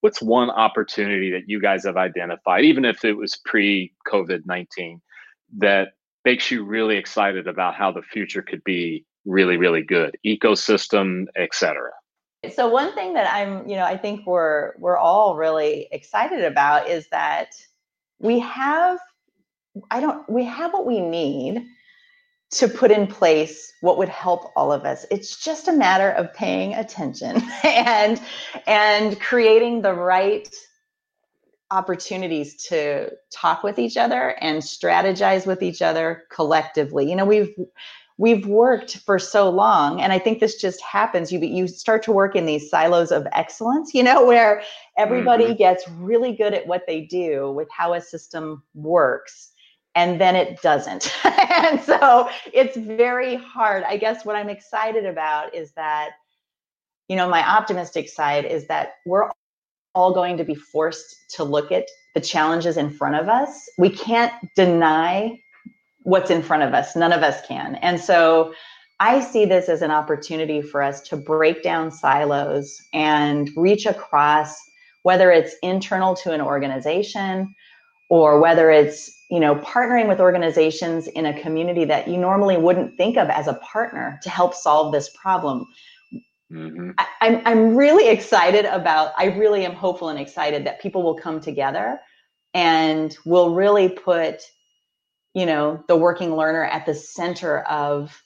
[0.00, 5.00] What's one opportunity that you guys have identified even if it was pre covid-19
[5.58, 5.92] that
[6.24, 10.16] makes you really excited about how the future could be really really good?
[10.26, 11.90] Ecosystem etc
[12.52, 16.88] so one thing that i'm you know i think we're we're all really excited about
[16.88, 17.48] is that
[18.18, 18.98] we have
[19.90, 21.64] i don't we have what we need
[22.54, 26.32] to put in place what would help all of us it's just a matter of
[26.34, 28.20] paying attention and
[28.66, 30.48] and creating the right
[31.70, 37.08] opportunities to talk with each other and strategize with each other collectively.
[37.08, 37.52] You know, we've
[38.16, 42.12] we've worked for so long and i think this just happens you you start to
[42.12, 44.62] work in these silos of excellence you know where
[44.96, 45.54] everybody mm-hmm.
[45.54, 49.50] gets really good at what they do with how a system works
[49.94, 55.54] and then it doesn't and so it's very hard i guess what i'm excited about
[55.54, 56.10] is that
[57.08, 59.30] you know my optimistic side is that we're
[59.94, 63.90] all going to be forced to look at the challenges in front of us we
[63.90, 65.38] can't deny
[66.04, 66.94] what's in front of us.
[66.94, 67.74] None of us can.
[67.76, 68.54] And so
[69.00, 74.56] I see this as an opportunity for us to break down silos and reach across
[75.02, 77.54] whether it's internal to an organization
[78.08, 82.96] or whether it's you know partnering with organizations in a community that you normally wouldn't
[82.96, 85.66] think of as a partner to help solve this problem.
[86.52, 86.90] Mm-hmm.
[86.98, 91.16] I, I'm, I'm really excited about i really am hopeful and excited that people will
[91.16, 91.98] come together
[92.52, 94.42] and will really put
[95.32, 98.20] you know the working learner at the center of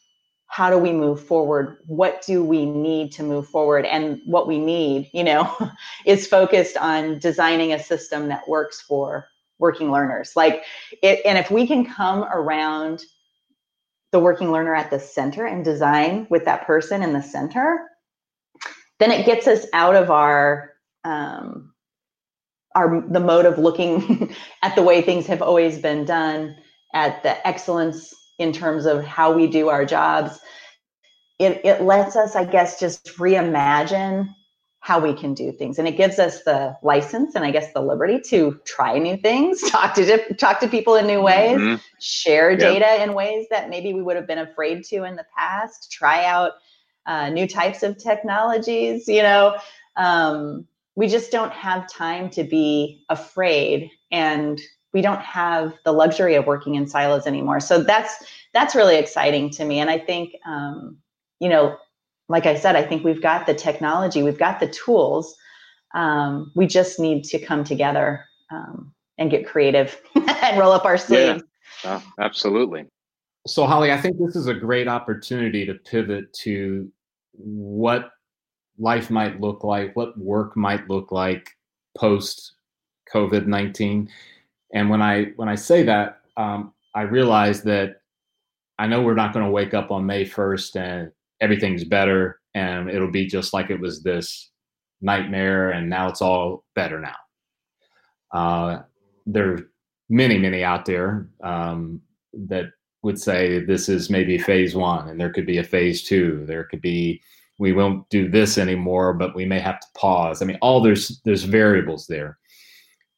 [0.50, 1.76] how do we move forward?
[1.86, 3.84] What do we need to move forward?
[3.84, 5.56] And what we need you know
[6.06, 10.32] is focused on designing a system that works for working learners.
[10.36, 10.64] Like
[11.02, 13.02] it and if we can come around
[14.12, 17.88] the working learner at the center and design with that person in the center
[18.98, 20.72] then it gets us out of our
[21.04, 21.72] um,
[22.74, 26.56] our the mode of looking at the way things have always been done
[26.94, 30.38] at the excellence in terms of how we do our jobs,
[31.38, 34.28] it, it lets us, I guess, just reimagine
[34.80, 35.78] how we can do things.
[35.78, 39.60] And it gives us the license and I guess the liberty to try new things,
[39.70, 41.76] talk to talk to people in new ways, mm-hmm.
[42.00, 43.08] share data yep.
[43.08, 46.52] in ways that maybe we would have been afraid to in the past, try out
[47.06, 49.56] uh, new types of technologies, you know.
[49.96, 54.60] Um, we just don't have time to be afraid and
[54.92, 57.60] we don't have the luxury of working in silos anymore.
[57.60, 59.80] So that's that's really exciting to me.
[59.80, 60.98] And I think um,
[61.40, 61.76] you know,
[62.28, 65.34] like I said, I think we've got the technology, we've got the tools.
[65.94, 70.98] Um, we just need to come together um, and get creative and roll up our
[70.98, 71.42] sleeves.
[71.84, 72.84] Yeah, oh, absolutely.
[73.46, 76.90] So, Holly, I think this is a great opportunity to pivot to
[77.32, 78.10] what
[78.78, 81.50] life might look like, what work might look like
[81.96, 82.52] post
[83.12, 84.08] COVID 19.
[84.74, 88.02] And when I when I say that, um, I realize that
[88.78, 92.90] I know we're not going to wake up on May 1st and everything's better and
[92.90, 94.50] it'll be just like it was this
[95.00, 97.16] nightmare and now it's all better now.
[98.32, 98.82] Uh,
[99.26, 99.70] there are
[100.08, 102.00] many, many out there um,
[102.32, 102.66] that
[103.02, 106.44] would say this is maybe phase one and there could be a phase two.
[106.46, 107.22] There could be
[107.58, 110.42] we won't do this anymore, but we may have to pause.
[110.42, 112.38] I mean, all there's there's variables there.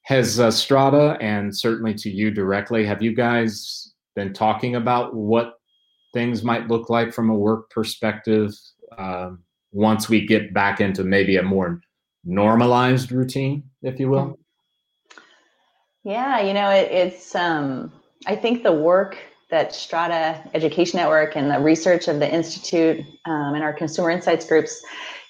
[0.02, 5.59] Has uh, Strada and certainly to you directly, have you guys been talking about what
[6.12, 8.52] things might look like from a work perspective
[8.96, 9.30] uh,
[9.72, 11.80] once we get back into maybe a more
[12.24, 14.38] normalized routine, if you will?
[16.02, 17.92] Yeah, you know, it, it's, um,
[18.26, 19.16] I think the work
[19.50, 24.46] that Strada Education Network and the research of the Institute um, and our consumer insights
[24.46, 24.82] groups,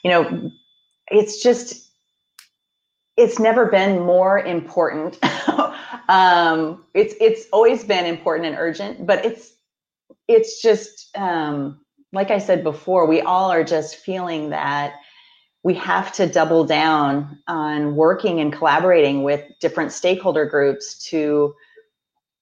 [0.04, 0.50] you know,
[1.08, 1.90] it's just
[3.16, 5.18] it's never been more important.
[6.08, 9.52] um, it's it's always been important and urgent, but it's
[10.30, 11.80] it's just um,
[12.12, 14.94] like I said before, we all are just feeling that
[15.62, 21.54] we have to double down on working and collaborating with different stakeholder groups to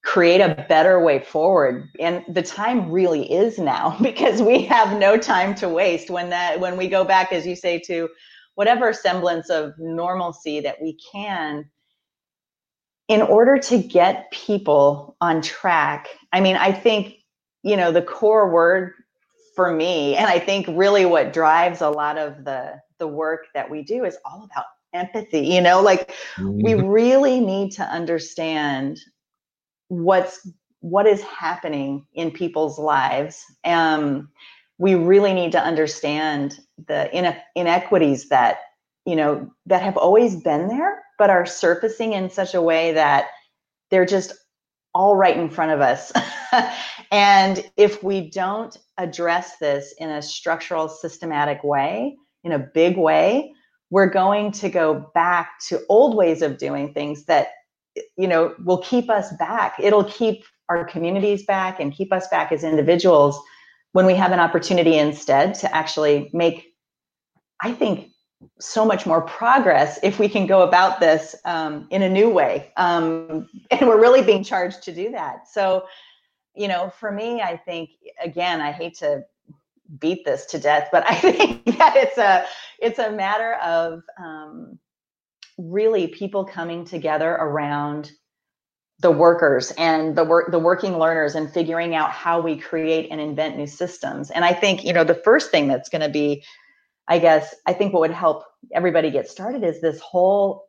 [0.05, 5.19] create a better way forward and the time really is now because we have no
[5.19, 8.09] time to waste when that when we go back as you say to
[8.55, 11.69] whatever semblance of normalcy that we can
[13.09, 16.09] in order to get people on track.
[16.33, 17.15] I mean, I think,
[17.69, 18.93] you know, the core word
[19.55, 23.71] for me, and I think really what drives a lot of the the work that
[23.71, 26.87] we do is all about empathy, you know, like we mm-hmm.
[26.87, 28.99] really need to understand
[29.89, 30.49] what's
[30.81, 33.45] what is happening in people's lives.
[33.65, 34.31] Um,
[34.79, 37.11] we really need to understand the
[37.55, 38.59] inequities that
[39.05, 43.27] you know that have always been there but are surfacing in such a way that
[43.91, 44.33] they're just
[44.99, 46.13] all right in front of us.
[47.11, 53.55] And if we don't address this in a structural systematic way in a big way
[53.91, 57.49] we're going to go back to old ways of doing things that
[58.17, 59.77] you know will keep us back.
[59.81, 63.41] It'll keep our communities back and keep us back as individuals
[63.93, 66.75] when we have an opportunity instead to actually make,
[67.63, 68.11] I think,
[68.61, 72.73] so much more progress if we can go about this um, in a new way.
[72.77, 75.49] Um, and we're really being charged to do that.
[75.49, 75.87] So,
[76.55, 77.91] you know, for me, I think
[78.23, 79.25] again, I hate to
[79.99, 82.45] beat this to death, but I think that it's a
[82.81, 84.79] it's a matter of um,
[85.57, 88.13] really people coming together around
[89.01, 93.21] the workers and the work the working learners and figuring out how we create and
[93.21, 96.43] invent new systems and i think you know the first thing that's going to be
[97.09, 100.69] i guess i think what would help everybody get started is this whole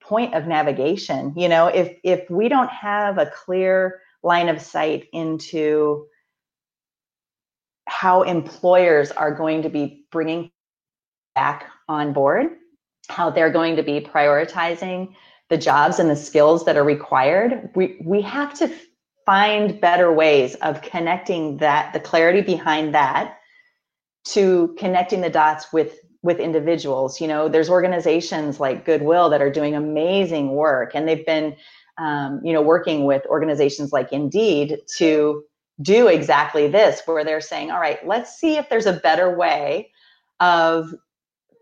[0.00, 1.68] point of navigation you know?
[1.68, 6.06] If if we don't have a clear line of sight into
[7.86, 10.50] how employers are going to be bringing
[11.34, 12.48] back on board
[13.08, 15.14] how they're going to be prioritizing
[15.48, 18.72] the jobs and the skills that are required we we have to
[19.24, 23.38] find better ways of connecting that the clarity behind that
[24.32, 29.50] to connecting the dots with with individuals you know there's organizations like goodwill that are
[29.50, 31.54] doing amazing work and they've been
[31.98, 35.42] um, you know working with organizations like indeed to
[35.82, 39.90] do exactly this where they're saying all right let's see if there's a better way
[40.40, 40.92] of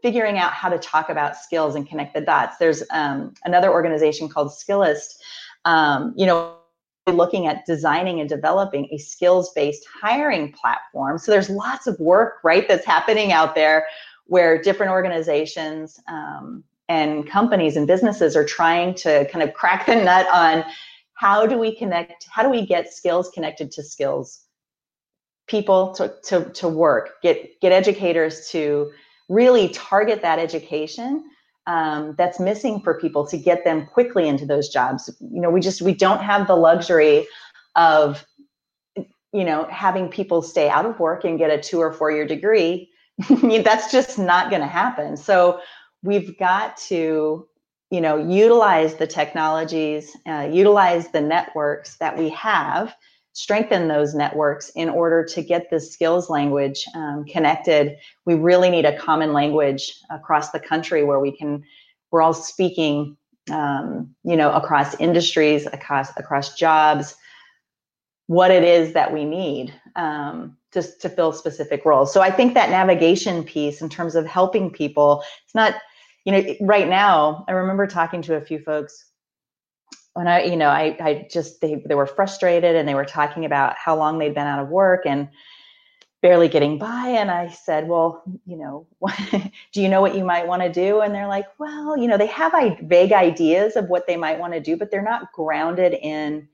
[0.04, 2.58] figuring out how to talk about skills and connect the dots.
[2.58, 5.14] There's um, another organization called Skillist,
[5.64, 6.58] um, you know,
[7.12, 11.18] looking at designing and developing a skills-based hiring platform.
[11.18, 13.86] So there's lots of work, right, that's happening out there
[14.26, 19.96] where different organizations um, and companies and businesses are trying to kind of crack the
[19.96, 20.64] nut on
[21.12, 24.46] how do we connect, how do we get skills connected to skills
[25.46, 28.90] people to, to, to work, get, get educators to
[29.28, 31.22] really target that education
[31.66, 35.10] um, that's missing for people to get them quickly into those jobs.
[35.20, 37.26] You know, we just we don't have the luxury
[37.76, 38.24] of
[38.96, 42.26] you know having people stay out of work and get a two or four year
[42.26, 42.90] degree.
[43.28, 45.16] that's just not going to happen.
[45.16, 45.60] So
[46.02, 47.46] we've got to
[47.90, 52.94] you know utilize the technologies, uh, utilize the networks that we have
[53.35, 57.99] strengthen those networks in order to get the skills language um, connected.
[58.24, 61.62] We really need a common language across the country where we can
[62.11, 63.16] we're all speaking
[63.51, 67.16] um, you know across industries across across jobs
[68.26, 72.12] what it is that we need um, to, to fill specific roles.
[72.12, 75.74] So i think that navigation piece in terms of helping people it's not
[76.24, 79.05] you know right now i remember talking to a few folks
[80.14, 83.44] when I, you know, I, I just they they were frustrated and they were talking
[83.44, 85.28] about how long they'd been out of work and
[86.22, 87.08] barely getting by.
[87.08, 88.86] And I said, well, you know,
[89.72, 91.00] do you know what you might want to do?
[91.00, 94.54] And they're like, well, you know, they have vague ideas of what they might want
[94.54, 96.48] to do, but they're not grounded in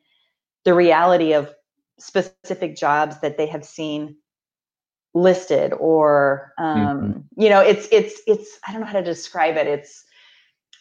[0.64, 1.54] the reality of
[1.98, 4.16] specific jobs that they have seen
[5.14, 7.42] listed or um, mm-hmm.
[7.42, 10.04] you know it's it's it's i don't know how to describe it it's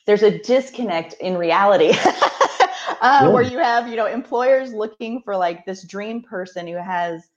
[0.06, 1.88] there's a disconnect in reality
[3.02, 7.30] uh, where you have you know employers looking for like this dream person who has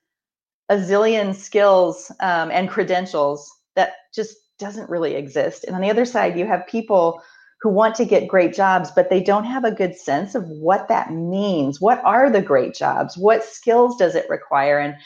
[0.68, 5.64] a zillion skills um, and credentials that just doesn't really exist.
[5.64, 7.22] And on the other side you have people
[7.60, 10.88] who want to get great jobs but they don't have a good sense of what
[10.88, 11.80] that means.
[11.80, 13.16] What are the great jobs?
[13.16, 14.78] What skills does it require?
[14.78, 14.96] And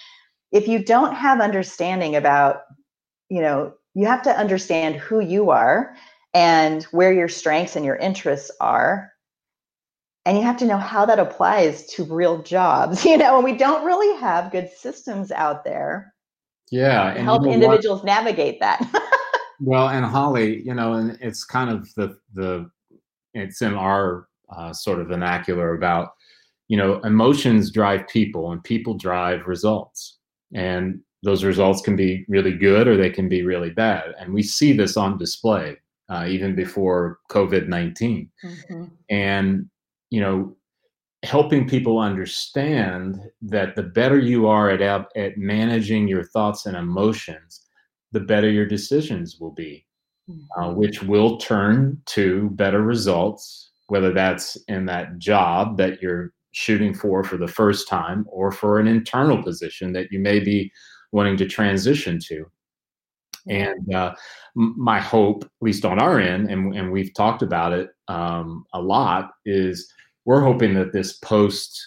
[0.53, 2.63] if you don't have understanding about
[3.29, 5.97] you know you have to understand who you are
[6.35, 9.11] and where your strengths and your interests are
[10.27, 13.57] and you have to know how that applies to real jobs you know and we
[13.57, 16.13] don't really have good systems out there
[16.71, 18.07] yeah to help you know individuals what?
[18.07, 18.85] navigate that
[19.61, 22.69] well and holly you know and it's kind of the the
[23.33, 26.11] it's in our uh, sort of vernacular about
[26.69, 30.19] you know emotions drive people and people drive results
[30.55, 34.43] and those results can be really good or they can be really bad and we
[34.43, 35.77] see this on display
[36.09, 38.85] uh, even before covid-19 mm-hmm.
[39.11, 39.69] and
[40.17, 40.57] you know,
[41.25, 44.81] helping people understand that the better you are at,
[45.15, 47.67] at managing your thoughts and emotions,
[48.13, 49.85] the better your decisions will be,
[50.31, 50.75] uh, mm-hmm.
[50.75, 57.23] which will turn to better results, whether that's in that job that you're shooting for
[57.23, 60.73] for the first time or for an internal position that you may be
[61.13, 62.47] wanting to transition to.
[63.49, 64.15] And uh,
[64.55, 68.81] my hope, at least on our end, and, and we've talked about it um, a
[68.81, 69.93] lot, is
[70.27, 71.81] we're hoping that this post,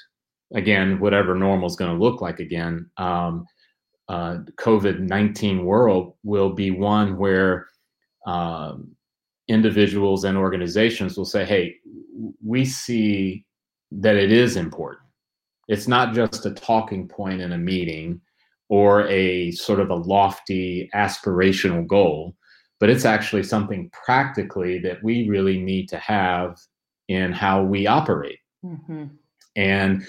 [0.56, 3.46] again, whatever normal is going to look like again, um,
[4.08, 7.68] uh, COVID 19 world will be one where
[8.26, 8.96] um,
[9.50, 11.76] individuals and organizations will say, hey,
[12.44, 13.46] we see
[13.92, 15.04] that it is important.
[15.68, 18.22] It's not just a talking point in a meeting
[18.70, 22.36] or a sort of a lofty aspirational goal,
[22.80, 26.58] but it's actually something practically that we really need to have
[27.10, 28.40] in how we operate.
[28.64, 29.06] Mm-hmm.
[29.56, 30.04] And,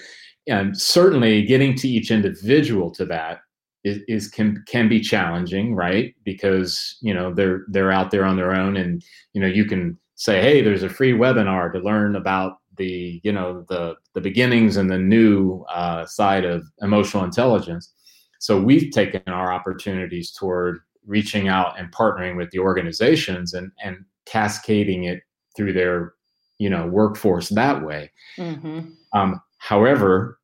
[0.47, 3.41] and certainly getting to each individual to that
[3.83, 6.13] is, is, can can be challenging, right?
[6.23, 9.97] Because you know they're they're out there on their own, and you know you can
[10.15, 14.77] say, hey, there's a free webinar to learn about the you know the the beginnings
[14.77, 17.91] and the new uh, side of emotional intelligence.
[18.39, 24.05] So we've taken our opportunities toward reaching out and partnering with the organizations and and
[24.25, 25.21] cascading it
[25.55, 26.13] through their
[26.61, 28.11] you know workforce that way.
[28.37, 28.81] Mm-hmm.
[29.13, 30.39] Um, however,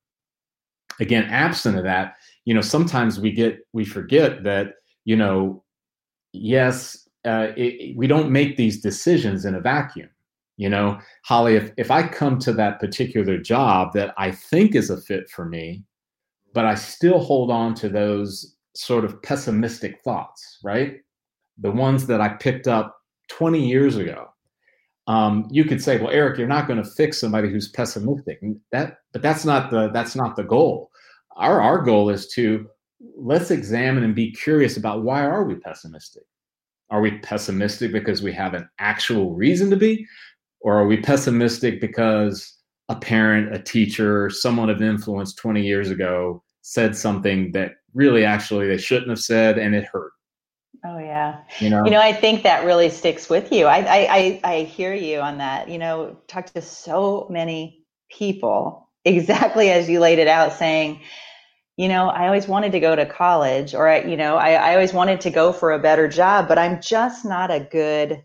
[1.00, 2.16] again, absent of that,
[2.46, 4.74] you know, sometimes we get we forget that
[5.06, 5.64] you know,
[6.34, 10.10] yes, uh, it, we don't make these decisions in a vacuum.
[10.58, 14.90] You know, Holly, if if I come to that particular job that I think is
[14.90, 15.84] a fit for me,
[16.56, 20.98] but I still hold on to those sort of pessimistic thoughts, right?
[21.60, 22.96] The ones that I picked up
[23.30, 24.30] 20 years ago
[25.08, 28.42] um, you could say, well, Eric, you're not going to fix somebody who's pessimistic.
[28.72, 30.92] That, but that's not the that's not the goal.
[31.38, 32.68] Our our goal is to
[33.16, 36.24] let's examine and be curious about why are we pessimistic.
[36.90, 40.06] Are we pessimistic because we have an actual reason to be,
[40.62, 42.54] or are we pessimistic because
[42.90, 48.68] a parent, a teacher, someone of influence 20 years ago said something that really actually
[48.68, 50.12] they shouldn't have said and it hurt?
[50.88, 51.42] Oh yeah.
[51.60, 53.66] You know, you know, I think that really sticks with you.
[53.66, 55.68] I, I, I, I hear you on that.
[55.70, 61.02] You know, talk to so many people exactly as you laid it out, saying,
[61.76, 64.74] you know, I always wanted to go to college, or I, you know, I, I
[64.74, 68.24] always wanted to go for a better job, but I'm just not a good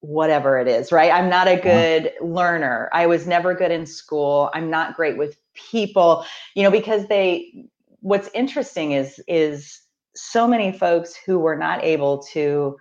[0.00, 1.10] whatever it is, right?
[1.10, 1.62] I'm not a uh-huh.
[1.62, 2.88] good learner.
[2.92, 4.50] I was never good in school.
[4.54, 6.24] I'm not great with people,
[6.54, 7.64] you know, because they.
[8.00, 9.80] What's interesting is is
[10.14, 12.76] so many folks who were not able to,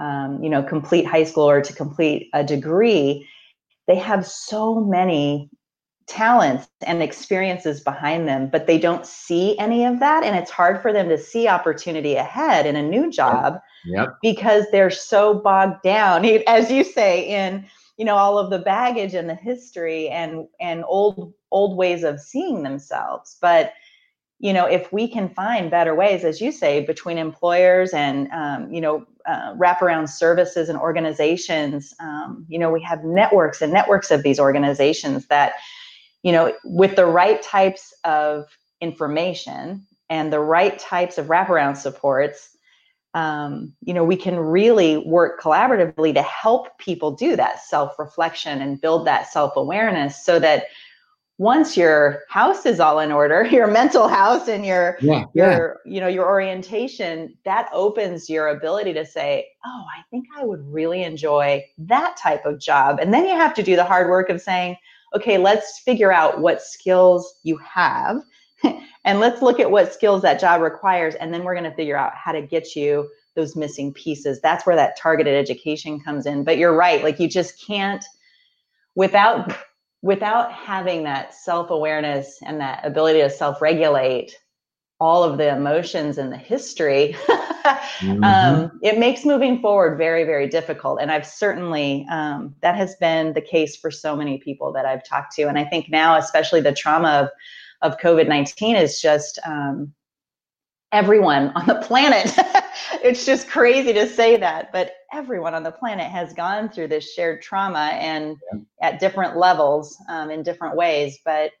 [0.00, 3.28] um, you know, complete high school or to complete a degree,
[3.86, 5.50] they have so many
[6.10, 10.24] talents and experiences behind them, but they don't see any of that.
[10.24, 14.16] And it's hard for them to see opportunity ahead in a new job yep.
[14.20, 17.64] because they're so bogged down, as you say, in
[17.96, 22.20] you know all of the baggage and the history and and old old ways of
[22.20, 23.36] seeing themselves.
[23.40, 23.72] But
[24.40, 28.72] you know, if we can find better ways, as you say, between employers and, um,
[28.72, 34.10] you know, uh, wraparound services and organizations, um, you know, we have networks and networks
[34.10, 35.52] of these organizations that,
[36.22, 38.46] you know, with the right types of
[38.80, 42.56] information and the right types of wraparound supports,
[43.12, 48.62] um, you know, we can really work collaboratively to help people do that self reflection
[48.62, 50.64] and build that self awareness so that
[51.40, 55.92] once your house is all in order your mental house and your yeah, your yeah.
[55.92, 60.60] you know your orientation that opens your ability to say oh i think i would
[60.70, 62.98] really enjoy that type of job.
[63.00, 64.76] And then you have to do the hard work of saying
[65.16, 68.20] okay let's figure out what skills you have
[69.06, 71.96] and let's look at what skills that job requires and then we're going to figure
[71.96, 74.40] out how to get you those missing pieces.
[74.40, 76.42] That's where that targeted education comes in.
[76.42, 78.04] But you're right like you just can't
[78.96, 79.56] without
[80.02, 84.34] without having that self-awareness and that ability to self-regulate
[84.98, 88.22] all of the emotions and the history mm-hmm.
[88.22, 93.32] um, it makes moving forward very very difficult and i've certainly um, that has been
[93.32, 96.60] the case for so many people that i've talked to and i think now especially
[96.60, 97.30] the trauma
[97.82, 99.92] of, of covid-19 is just um,
[100.92, 102.34] everyone on the planet
[103.04, 107.12] it's just crazy to say that, but everyone on the planet has gone through this
[107.12, 108.88] shared trauma and yeah.
[108.88, 111.18] at different levels um, in different ways.
[111.24, 111.52] But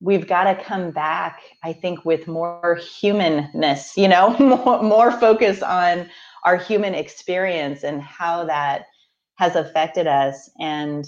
[0.00, 5.62] we've got to come back, I think, with more humanness, you know, more, more focus
[5.62, 6.08] on
[6.44, 8.86] our human experience and how that
[9.36, 11.06] has affected us and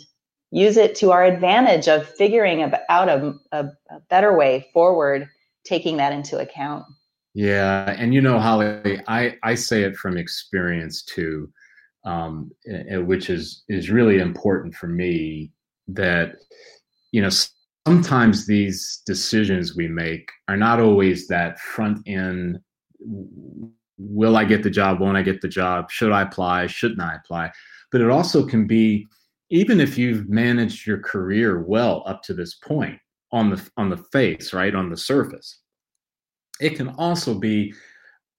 [0.51, 5.28] use it to our advantage of figuring out a, a, a better way forward,
[5.64, 6.85] taking that into account.
[7.35, 11.51] Yeah, and you know, Holly, I I say it from experience too,
[12.05, 15.51] um, which is is really important for me.
[15.89, 16.35] That
[17.11, 17.30] you know,
[17.87, 22.59] sometimes these decisions we make are not always that front end.
[23.99, 25.01] Will I get the job?
[25.01, 25.91] Won't I get the job?
[25.91, 26.66] Should I apply?
[26.66, 27.51] Shouldn't I apply?
[27.91, 29.07] But it also can be,
[29.51, 32.99] even if you've managed your career well up to this point
[33.33, 35.62] on the on the face, right on the surface
[36.63, 37.75] it can also be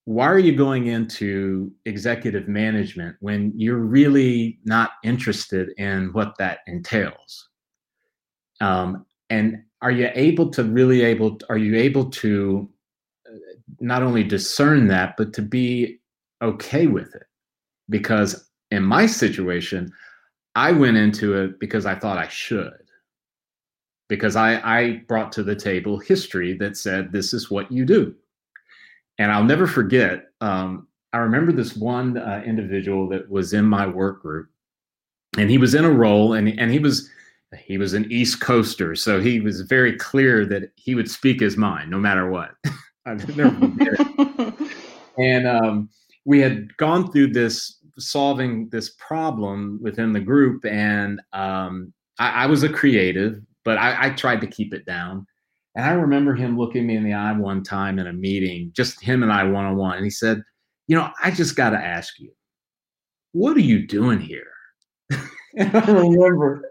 [0.05, 6.59] why are you going into executive management when you're really not interested in what that
[6.67, 7.49] entails
[8.61, 12.69] um, and are you able to really able are you able to
[13.27, 13.37] uh,
[13.79, 15.99] not only discern that but to be
[16.41, 17.23] okay with it
[17.89, 19.91] because in my situation,
[20.55, 22.82] I went into it because I thought I should.
[24.15, 28.13] Because I, I brought to the table history that said this is what you do.
[29.17, 33.87] And I'll never forget, um, I remember this one uh, individual that was in my
[33.87, 34.49] work group,
[35.37, 37.09] and he was in a role, and, and he was
[37.65, 41.57] he was an East Coaster, so he was very clear that he would speak his
[41.57, 42.51] mind no matter what.
[45.17, 45.89] and um,
[46.25, 52.45] we had gone through this solving this problem within the group, and um, I, I,
[52.45, 55.25] was a creative, but I, I tried to keep it down.
[55.75, 59.01] And I remember him looking me in the eye one time in a meeting, just
[59.01, 60.43] him and I one on one, and he said,
[60.87, 62.31] "You know, I just got to ask you,
[63.31, 64.51] what are you doing here?"
[65.57, 66.69] and I remember,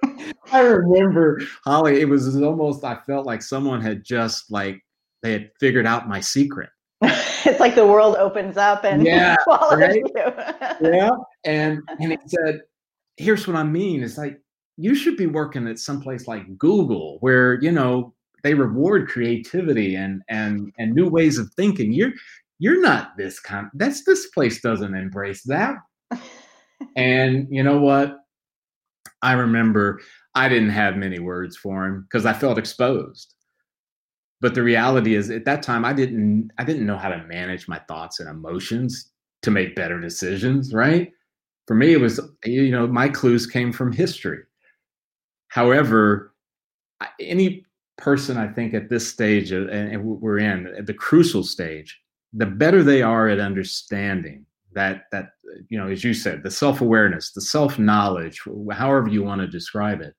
[0.53, 2.01] I remember, Holly.
[2.01, 4.81] It was almost I felt like someone had just like
[5.23, 6.71] they had figured out my secret.
[7.03, 10.03] it's like the world opens up and yeah, right?
[10.81, 11.11] yeah,
[11.45, 12.61] and and he said,
[13.17, 14.05] "Here's what I mean.
[14.05, 14.41] It's like
[14.77, 19.95] you should be working at some place like Google, where you know they reward creativity
[19.95, 21.93] and and and new ways of thinking.
[21.93, 22.13] You're
[22.59, 23.69] you're not this kind.
[23.75, 25.77] That's this place doesn't embrace that."
[26.97, 28.19] and you know what?
[29.23, 30.01] I remember
[30.35, 33.35] I didn't have many words for him because I felt exposed.
[34.41, 37.69] But the reality is at that time I didn't I didn't know how to manage
[37.69, 39.11] my thoughts and emotions
[39.43, 41.13] to make better decisions, right?
[41.67, 44.41] For me it was you know my clues came from history.
[45.53, 46.33] However,
[47.21, 47.67] any
[47.99, 52.01] person I think at this stage uh, and we're in at the crucial stage,
[52.33, 56.51] the better they are at understanding that that uh, you know as you said the
[56.51, 58.41] self-awareness the self-knowledge
[58.71, 60.15] however you want to describe it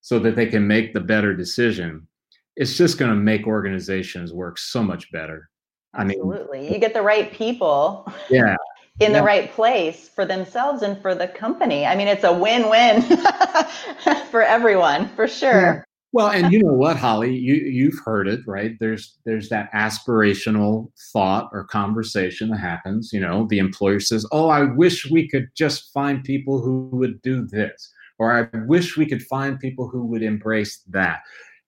[0.00, 2.06] so that they can make the better decision
[2.54, 5.50] it's just going to make organizations work so much better.
[5.96, 8.06] Absolutely I mean, you get the right people.
[8.30, 8.54] Yeah
[9.00, 9.20] in yeah.
[9.20, 13.02] the right place for themselves and for the company i mean it's a win-win
[14.30, 18.76] for everyone for sure well, and you know what, Holly, you you've heard it, right?
[18.80, 23.12] There's there's that aspirational thought or conversation that happens.
[23.12, 27.20] You know, the employer says, "Oh, I wish we could just find people who would
[27.22, 31.22] do this," or "I wish we could find people who would embrace that."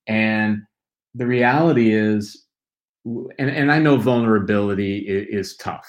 [0.07, 0.63] And
[1.15, 2.47] the reality is,
[3.05, 5.87] and and I know vulnerability is, is tough.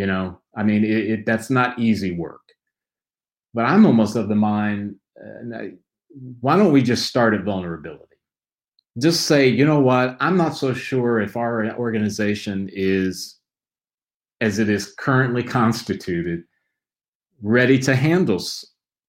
[0.00, 2.40] You know, I mean, it, it, that's not easy work.
[3.52, 4.94] But I'm almost of the mind.
[5.22, 5.76] Uh,
[6.40, 8.16] why don't we just start at vulnerability?
[8.98, 13.40] Just say, you know what, I'm not so sure if our organization is,
[14.40, 16.44] as it is currently constituted,
[17.42, 18.42] ready to handle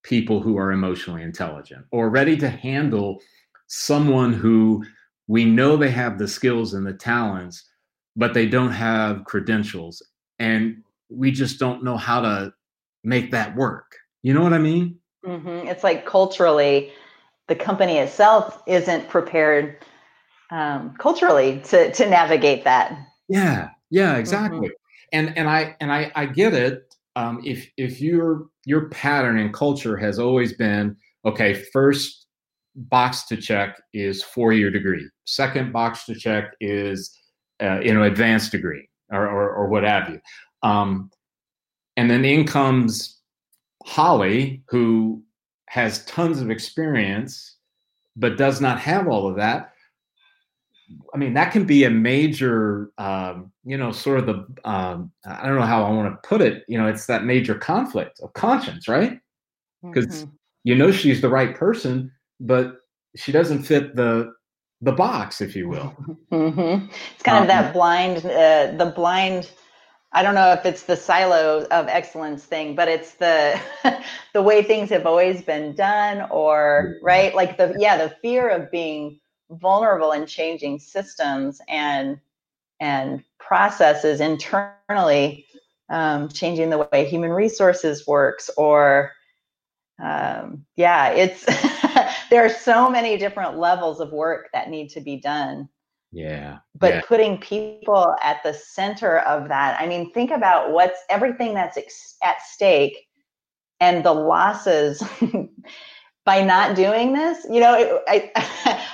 [0.02, 3.18] people who are emotionally intelligent or ready to handle
[3.68, 4.84] someone who
[5.26, 7.64] we know they have the skills and the talents,
[8.14, 10.02] but they don't have credentials.
[10.42, 12.52] And we just don't know how to
[13.04, 13.96] make that work.
[14.22, 14.98] You know what I mean?
[15.24, 15.68] Mm-hmm.
[15.68, 16.92] It's like culturally,
[17.46, 19.76] the company itself isn't prepared
[20.50, 22.98] um, culturally to to navigate that.
[23.28, 24.68] Yeah, yeah, exactly.
[24.68, 25.12] Mm-hmm.
[25.12, 26.92] And and I and I I get it.
[27.14, 32.26] Um, if if your your pattern and culture has always been okay, first
[32.74, 35.08] box to check is four year degree.
[35.24, 37.16] Second box to check is
[37.62, 40.20] uh, you know advanced degree or, or, or what have you.
[40.62, 41.10] Um,
[41.96, 43.18] and then in comes
[43.84, 45.22] Holly, who
[45.68, 47.56] has tons of experience,
[48.16, 49.72] but does not have all of that.
[51.14, 55.46] I mean, that can be a major, um, you know, sort of the, um, I
[55.46, 56.64] don't know how I want to put it.
[56.68, 59.18] You know, it's that major conflict of conscience, right?
[59.82, 60.30] Because mm-hmm.
[60.64, 62.76] you know she's the right person, but
[63.16, 64.32] she doesn't fit the
[64.82, 65.94] the box, if you will.
[66.30, 66.86] Mm-hmm.
[67.14, 69.50] It's kind um, of that blind, uh, the blind
[70.14, 73.58] I don't know if it's the silo of excellence thing, but it's the
[74.34, 78.70] the way things have always been done, or right, like the yeah, the fear of
[78.70, 79.18] being
[79.50, 82.18] vulnerable and changing systems and
[82.78, 85.46] and processes internally,
[85.88, 89.12] um, changing the way human resources works, or
[89.98, 91.46] um, yeah, it's
[92.32, 95.68] there are so many different levels of work that need to be done
[96.12, 96.58] yeah.
[96.78, 97.00] But yeah.
[97.06, 99.80] putting people at the center of that.
[99.80, 103.08] I mean, think about what's everything that's ex- at stake
[103.80, 105.02] and the losses
[106.24, 107.46] by not doing this.
[107.50, 108.30] You know, it, I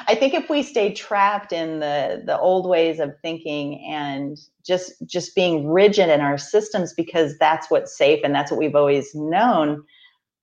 [0.08, 4.92] I think if we stay trapped in the the old ways of thinking and just
[5.04, 9.12] just being rigid in our systems because that's what's safe and that's what we've always
[9.14, 9.82] known,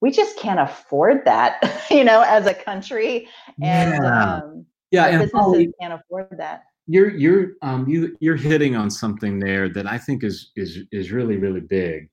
[0.00, 3.28] we just can't afford that, you know, as a country.
[3.62, 4.34] And yeah.
[4.34, 6.64] um, yeah, and businesses can't afford that.
[6.86, 11.10] You're you're um you you're hitting on something there that I think is is is
[11.10, 12.08] really really big.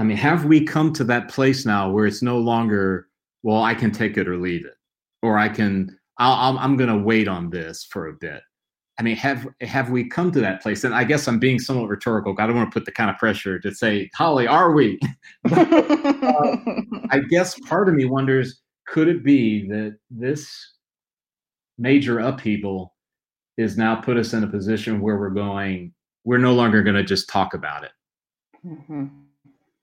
[0.00, 3.08] I mean, have we come to that place now where it's no longer,
[3.42, 4.76] well, I can take it or leave it,
[5.22, 8.40] or I can, I'll, I'm going to wait on this for a bit.
[9.00, 10.84] I mean, have have we come to that place?
[10.84, 12.34] And I guess I'm being somewhat rhetorical.
[12.38, 15.00] I don't want to put the kind of pressure to say, Holly, are we?
[15.44, 16.56] but, uh,
[17.08, 20.74] I guess part of me wonders, could it be that this
[21.78, 22.94] major upheaval
[23.56, 25.94] is now put us in a position where we're going,
[26.24, 27.92] we're no longer going to just talk about it.
[28.66, 29.06] Mm-hmm.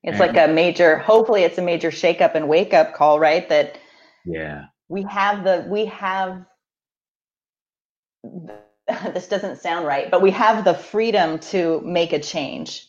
[0.03, 3.49] It's and, like a major, hopefully it's a major shakeup and wake up call, right?
[3.49, 3.79] That
[4.27, 6.45] yeah, we have the, we have,
[9.13, 12.87] this doesn't sound right, but we have the freedom to make a change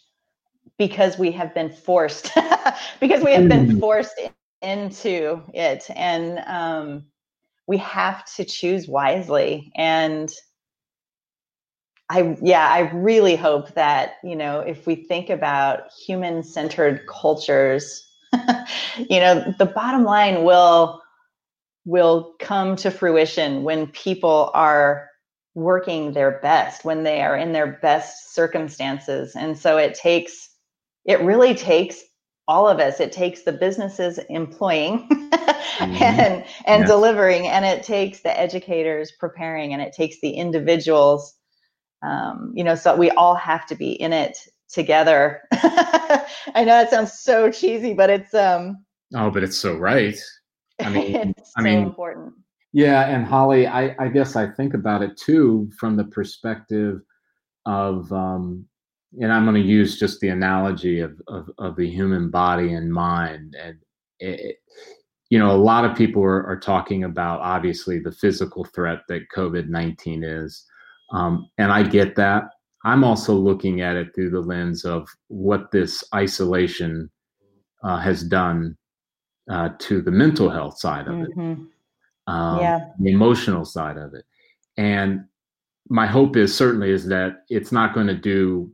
[0.79, 2.31] because we have been forced,
[3.01, 3.81] because we have been mm.
[3.81, 4.21] forced
[4.63, 5.85] into it.
[5.95, 7.07] And um,
[7.67, 9.73] we have to choose wisely.
[9.75, 10.33] And
[12.11, 18.09] I yeah, I really hope that, you know, if we think about human-centered cultures,
[18.97, 21.03] you know, the bottom line will
[21.85, 25.09] will come to fruition when people are
[25.59, 29.35] working their best, when they are in their best circumstances.
[29.35, 30.49] And so it takes
[31.05, 32.05] it really takes
[32.49, 36.03] all of us it takes the businesses employing mm-hmm.
[36.03, 36.87] and and yeah.
[36.87, 41.35] delivering and it takes the educators preparing and it takes the individuals
[42.03, 44.39] um, you know so we all have to be in it
[44.71, 46.25] together i
[46.57, 48.85] know that sounds so cheesy but it's um
[49.15, 50.19] oh but it's so right
[50.81, 52.33] i mean i mean important
[52.73, 57.01] yeah and holly i i guess i think about it too from the perspective
[57.67, 58.65] of um
[59.21, 62.93] and i'm going to use just the analogy of, of of the human body and
[62.93, 63.79] mind and
[64.21, 64.57] it,
[65.31, 69.29] you know a lot of people are, are talking about obviously the physical threat that
[69.35, 70.67] covid-19 is
[71.11, 72.45] um, and I get that.
[72.85, 77.11] I'm also looking at it through the lens of what this isolation
[77.83, 78.77] uh, has done
[79.51, 81.53] uh, to the mental health side of mm-hmm.
[81.53, 81.59] it,
[82.29, 82.91] um, yeah.
[83.01, 84.25] the emotional side of it.
[84.77, 85.25] And
[85.89, 88.71] my hope is certainly is that it's not going to do,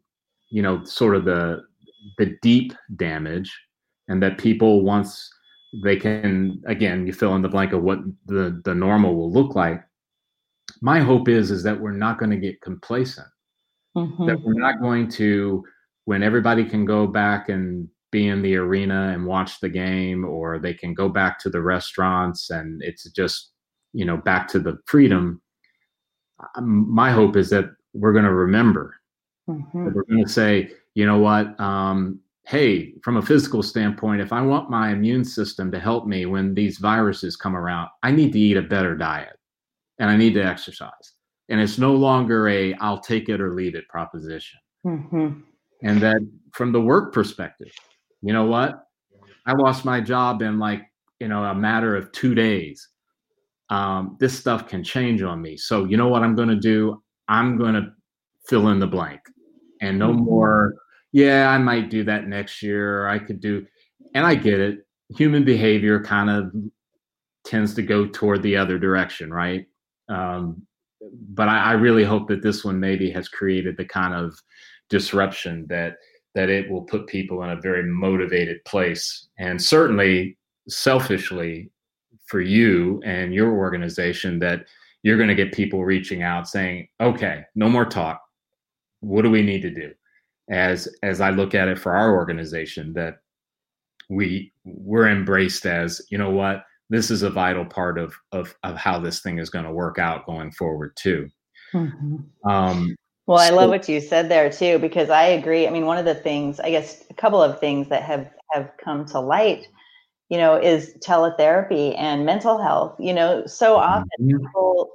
[0.50, 1.62] you know, sort of the
[2.18, 3.50] the deep damage,
[4.08, 5.30] and that people once
[5.82, 9.56] they can again you fill in the blank of what the the normal will look
[9.56, 9.82] like
[10.80, 13.26] my hope is is that we're not going to get complacent
[13.96, 14.26] mm-hmm.
[14.26, 15.64] that we're not going to
[16.04, 20.58] when everybody can go back and be in the arena and watch the game or
[20.58, 23.52] they can go back to the restaurants and it's just
[23.92, 25.40] you know back to the freedom
[26.60, 28.96] my hope is that we're going to remember
[29.48, 29.84] mm-hmm.
[29.92, 34.40] we're going to say you know what um, hey from a physical standpoint if i
[34.40, 38.38] want my immune system to help me when these viruses come around i need to
[38.38, 39.38] eat a better diet
[39.98, 41.12] and I need to exercise.
[41.48, 44.58] And it's no longer a I'll take it or leave it proposition.
[44.86, 45.40] Mm-hmm.
[45.82, 46.20] And that
[46.52, 47.72] from the work perspective,
[48.24, 48.86] you know what?
[49.46, 50.82] I lost my job in like,
[51.20, 52.88] you know, a matter of two days.
[53.68, 55.56] Um, this stuff can change on me.
[55.56, 57.02] So, you know what I'm going to do?
[57.28, 57.92] I'm going to
[58.46, 59.20] fill in the blank
[59.80, 60.24] and no mm-hmm.
[60.24, 60.74] more,
[61.12, 63.06] yeah, I might do that next year.
[63.06, 63.66] I could do,
[64.14, 64.86] and I get it.
[65.16, 66.52] Human behavior kind of
[67.44, 69.66] tends to go toward the other direction, right?
[70.08, 70.66] Um,
[71.30, 74.34] but I, I, really hope that this one maybe has created the kind of
[74.88, 75.96] disruption that
[76.34, 80.36] that it will put people in a very motivated place, and certainly
[80.68, 81.70] selfishly
[82.26, 84.64] for you and your organization that
[85.02, 88.22] you're going to get people reaching out saying, "Okay, no more talk.
[89.00, 89.92] What do we need to do?"
[90.50, 93.18] As as I look at it for our organization, that
[94.08, 98.76] we we're embraced as, you know what, this is a vital part of of, of
[98.76, 101.28] how this thing is going to work out going forward too.
[101.72, 102.48] Mm-hmm.
[102.48, 102.96] Um,
[103.26, 105.66] well, I love what you said there too, because I agree.
[105.66, 108.70] I mean, one of the things, I guess, a couple of things that have have
[108.82, 109.66] come to light,
[110.28, 112.96] you know, is teletherapy and mental health.
[112.98, 114.44] You know, so often mm-hmm.
[114.44, 114.94] people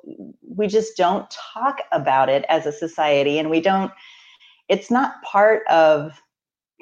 [0.55, 3.91] we just don't talk about it as a society, and we don't.
[4.67, 6.21] It's not part of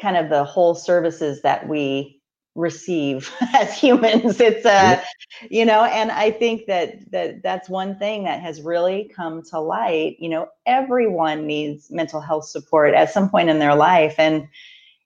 [0.02, 2.16] kind of the whole services that we
[2.58, 4.41] receive as humans.
[4.41, 5.01] It's uh
[5.49, 9.60] you know and i think that that that's one thing that has really come to
[9.60, 14.16] light you know everyone needs mental health support at some point in their life.
[14.18, 14.47] And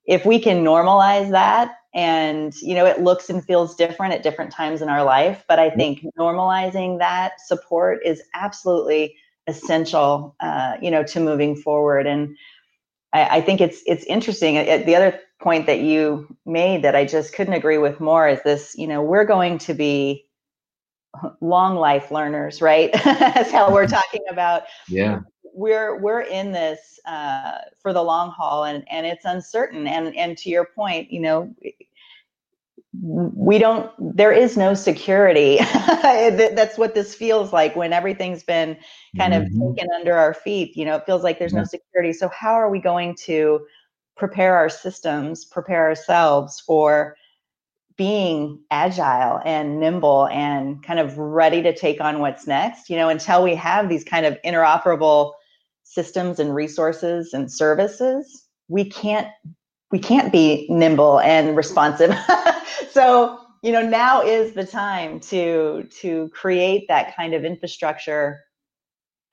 [0.05, 4.51] if we can normalize that and you know it looks and feels different at different
[4.51, 9.13] times in our life but i think normalizing that support is absolutely
[9.47, 12.07] essential uh, you know to moving forward.
[12.07, 12.35] And
[13.13, 17.33] I, I think it's it's interesting the other point that you made that I just
[17.33, 20.25] couldn't agree with more is this, you know, we're going to be
[21.41, 22.91] long life learners, right?
[23.03, 24.63] That's how we're talking about.
[24.87, 25.21] Yeah.
[25.53, 29.87] we're we're in this uh, for the long haul, and and it's uncertain.
[29.87, 31.53] And and to your point, you know,
[32.93, 33.89] we don't.
[33.99, 35.57] There is no security.
[36.01, 38.77] That's what this feels like when everything's been
[39.17, 39.61] kind mm-hmm.
[39.61, 40.75] of taken under our feet.
[40.75, 41.59] You know, it feels like there's yeah.
[41.59, 42.11] no security.
[42.13, 43.65] So how are we going to
[44.17, 47.15] prepare our systems, prepare ourselves for
[47.97, 53.09] being agile and nimble and kind of ready to take on what's next you know
[53.09, 55.33] until we have these kind of interoperable
[55.83, 59.27] systems and resources and services we can't
[59.91, 62.15] we can't be nimble and responsive
[62.91, 68.39] so you know now is the time to to create that kind of infrastructure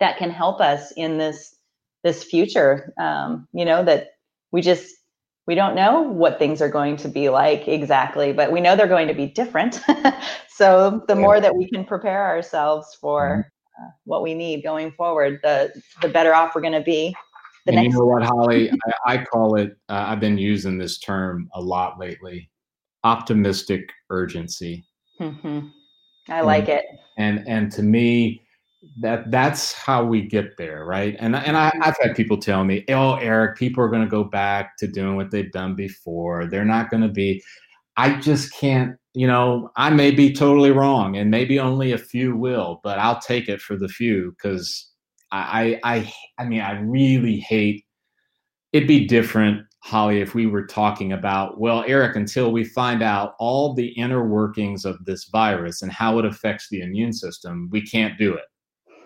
[0.00, 1.56] that can help us in this
[2.04, 4.10] this future um, you know that
[4.50, 4.94] we just
[5.48, 8.86] we don't know what things are going to be like exactly, but we know they're
[8.86, 9.80] going to be different.
[10.48, 13.48] so the more that we can prepare ourselves for
[13.78, 13.84] mm-hmm.
[13.84, 17.16] uh, what we need going forward, the the better off we're going to be.
[17.66, 18.70] The and you know what, Holly?
[19.06, 19.76] I, I call it.
[19.88, 22.50] Uh, I've been using this term a lot lately.
[23.04, 24.84] Optimistic urgency.
[25.20, 25.68] Mm-hmm.
[26.28, 26.84] I like it.
[27.16, 28.42] And and to me,
[29.00, 32.84] that that's how we get there right and and I, have had people tell me
[32.88, 36.64] oh eric people are going to go back to doing what they've done before they're
[36.64, 37.42] not going to be
[37.96, 42.36] i just can't you know i may be totally wrong and maybe only a few
[42.36, 44.87] will but i'll take it for the few because
[45.30, 47.84] I, I i mean i really hate
[48.72, 53.34] it'd be different holly if we were talking about well eric until we find out
[53.38, 57.80] all the inner workings of this virus and how it affects the immune system we
[57.82, 58.44] can't do it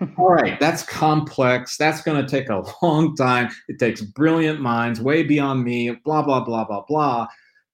[0.19, 1.77] all right, that's complex.
[1.77, 3.51] That's going to take a long time.
[3.69, 7.27] It takes brilliant minds, way beyond me, blah, blah, blah, blah, blah.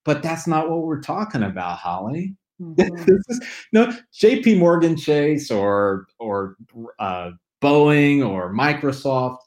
[0.05, 2.35] But that's not what we're talking about, Holly.
[2.59, 3.13] Mm-hmm.
[3.29, 3.41] is,
[3.71, 6.57] no, JP Morgan Chase or, or
[6.99, 7.31] uh,
[7.61, 9.39] Boeing or Microsoft,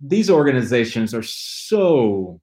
[0.00, 2.40] these organizations are so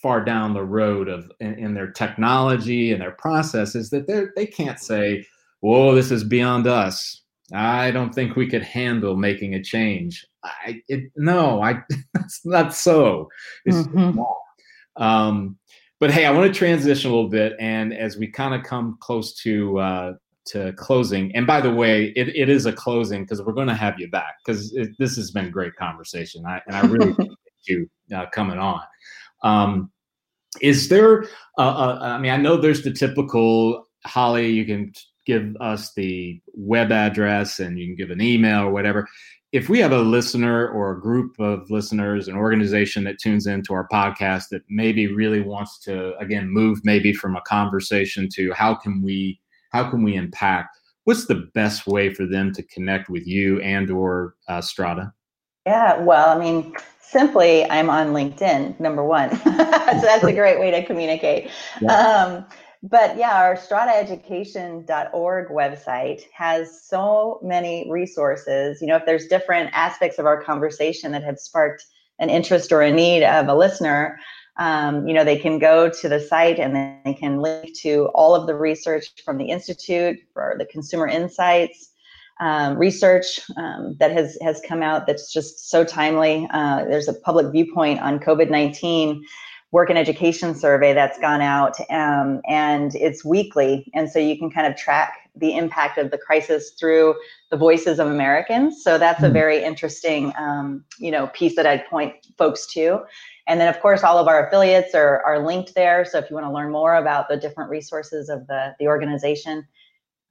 [0.00, 4.46] far down the road of in, in their technology and their processes that they they
[4.46, 5.26] can't say,
[5.60, 7.22] "Whoa, this is beyond us."
[7.52, 10.24] I don't think we could handle making a change.
[10.44, 11.82] I it, no, I
[12.14, 13.28] that's not so.
[13.64, 14.20] It's mm-hmm.
[15.02, 15.58] um,
[15.98, 18.96] but hey, I want to transition a little bit, and as we kind of come
[19.00, 20.12] close to uh,
[20.50, 23.74] to closing, and by the way, it, it is a closing because we're going to
[23.74, 27.90] have you back because this has been great conversation, I, and I really appreciate you
[28.14, 28.82] uh, coming on.
[29.42, 29.90] Um,
[30.60, 31.24] is there?
[31.58, 34.50] Uh, uh, I mean, I know there's the typical Holly.
[34.50, 34.92] You can
[35.26, 39.06] give us the web address and you can give an email or whatever.
[39.52, 43.74] If we have a listener or a group of listeners, an organization that tunes into
[43.74, 48.74] our podcast that maybe really wants to again move maybe from a conversation to how
[48.74, 49.40] can we
[49.70, 50.76] how can we impact?
[51.04, 55.12] What's the best way for them to connect with you and or uh, Strada?
[55.66, 59.30] Yeah, well, I mean, simply I'm on LinkedIn, number one.
[59.44, 61.50] so that's a great way to communicate.
[61.80, 61.92] Yeah.
[61.92, 62.46] Um,
[62.82, 68.80] but yeah, our stradaeducation.org website has so many resources.
[68.80, 71.84] You know, if there's different aspects of our conversation that have sparked
[72.18, 74.18] an interest or a need of a listener,
[74.58, 78.10] um, you know, they can go to the site and then they can link to
[78.14, 81.90] all of the research from the Institute for the Consumer Insights
[82.40, 86.48] um, research um, that has, has come out that's just so timely.
[86.52, 89.24] Uh, there's a public viewpoint on COVID 19
[89.72, 94.50] work and education survey that's gone out um, and it's weekly and so you can
[94.50, 97.14] kind of track the impact of the crisis through
[97.50, 99.32] the voices of americans so that's a hmm.
[99.32, 103.00] very interesting um, you know piece that i'd point folks to
[103.46, 106.34] and then of course all of our affiliates are, are linked there so if you
[106.34, 109.66] want to learn more about the different resources of the, the organization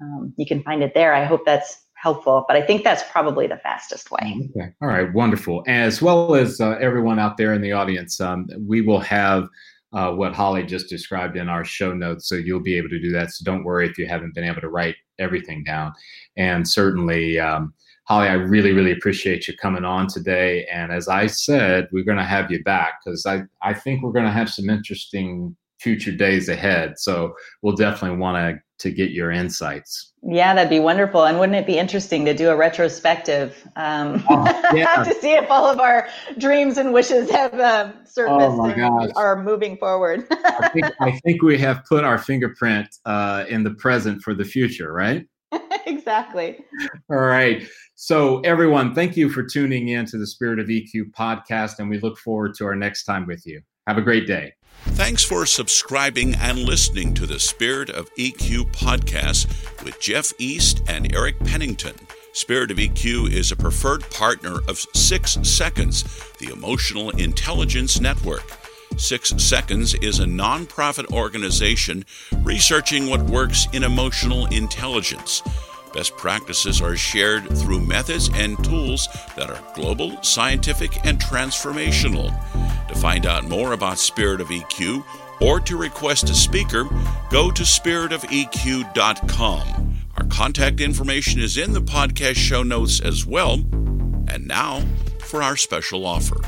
[0.01, 3.45] um, you can find it there i hope that's helpful, but I think that's probably
[3.47, 4.49] the fastest way.
[4.55, 4.69] Okay.
[4.81, 5.11] All right.
[5.13, 5.63] Wonderful.
[5.67, 9.49] As well as uh, everyone out there in the audience, um, we will have
[9.93, 12.27] uh, what Holly just described in our show notes.
[12.29, 13.31] So you'll be able to do that.
[13.31, 15.93] So don't worry if you haven't been able to write everything down.
[16.37, 17.73] And certainly, um,
[18.05, 20.65] Holly, I really, really appreciate you coming on today.
[20.71, 24.11] And as I said, we're going to have you back because I, I think we're
[24.11, 26.97] going to have some interesting future days ahead.
[26.97, 30.13] So we'll definitely want to to get your insights.
[30.23, 31.25] Yeah, that'd be wonderful.
[31.25, 35.03] And wouldn't it be interesting to do a retrospective um, oh, yeah.
[35.03, 36.07] to see if all of our
[36.37, 40.25] dreams and wishes have uh, surfaced oh and are moving forward?
[40.31, 44.45] I, think, I, think, we have put our fingerprint uh, in the present for the
[44.45, 45.25] future, right?
[45.85, 46.59] exactly.
[47.09, 47.67] All right.
[47.95, 51.99] So, everyone, thank you for tuning in to the Spirit of EQ podcast, and we
[51.99, 53.61] look forward to our next time with you.
[53.87, 54.53] Have a great day.
[54.83, 59.47] Thanks for subscribing and listening to the Spirit of EQ podcast
[59.83, 61.95] with Jeff East and Eric Pennington.
[62.33, 66.03] Spirit of EQ is a preferred partner of Six Seconds,
[66.39, 68.43] the Emotional Intelligence Network.
[68.97, 72.05] Six Seconds is a nonprofit organization
[72.41, 75.41] researching what works in emotional intelligence.
[75.93, 82.31] Best practices are shared through methods and tools that are global, scientific, and transformational.
[82.89, 85.05] To find out more about Spirit of EQ
[85.41, 86.85] or to request a speaker,
[87.29, 89.95] go to spiritofeq.com.
[90.17, 93.59] Our contact information is in the podcast show notes as well.
[94.27, 94.81] And now
[95.19, 96.41] for our special offer.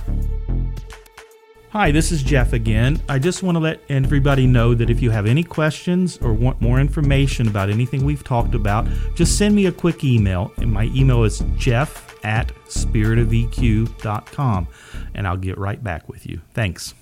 [1.71, 3.01] Hi, this is Jeff again.
[3.07, 6.59] I just want to let everybody know that if you have any questions or want
[6.59, 10.51] more information about anything we've talked about, just send me a quick email.
[10.57, 14.67] And my email is jeff at spiritofeq.com,
[15.15, 16.41] and I'll get right back with you.
[16.53, 16.93] Thanks.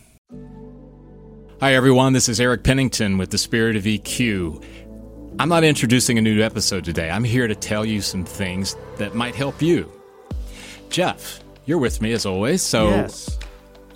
[1.62, 2.14] Hi, everyone.
[2.14, 4.64] This is Eric Pennington with the Spirit of EQ.
[5.40, 7.10] I'm not introducing a new episode today.
[7.10, 9.92] I'm here to tell you some things that might help you.
[10.92, 12.62] Jeff, you're with me as always.
[12.62, 13.40] So, yes.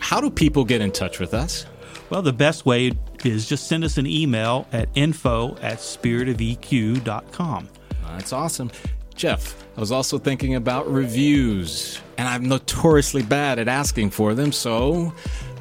[0.03, 1.65] How do people get in touch with us?
[2.09, 2.91] Well, the best way
[3.23, 7.69] is just send us an email at info at spiritofeq.com.
[8.09, 8.69] That's awesome.
[9.15, 14.51] Jeff, I was also thinking about reviews, and I'm notoriously bad at asking for them.
[14.51, 15.13] So,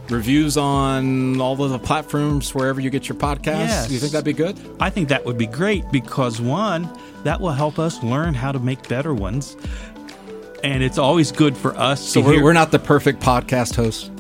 [0.09, 3.69] reviews on all of the platforms wherever you get your podcasts.
[3.69, 3.87] Yes.
[3.87, 4.59] Do you think that'd be good?
[4.81, 6.91] I think that would be great because one,
[7.23, 9.57] that will help us learn how to make better ones.
[10.65, 12.05] And it's always good for us.
[12.05, 14.11] So to we're, we're not the perfect podcast host.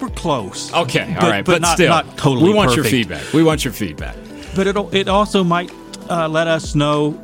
[0.00, 0.72] We're close.
[0.72, 3.32] Okay, all But- right, but but, not- still, not totally We want your feedback.
[3.32, 4.16] We want your feedback.
[4.54, 5.70] But it it also might
[6.08, 7.18] uh, let us know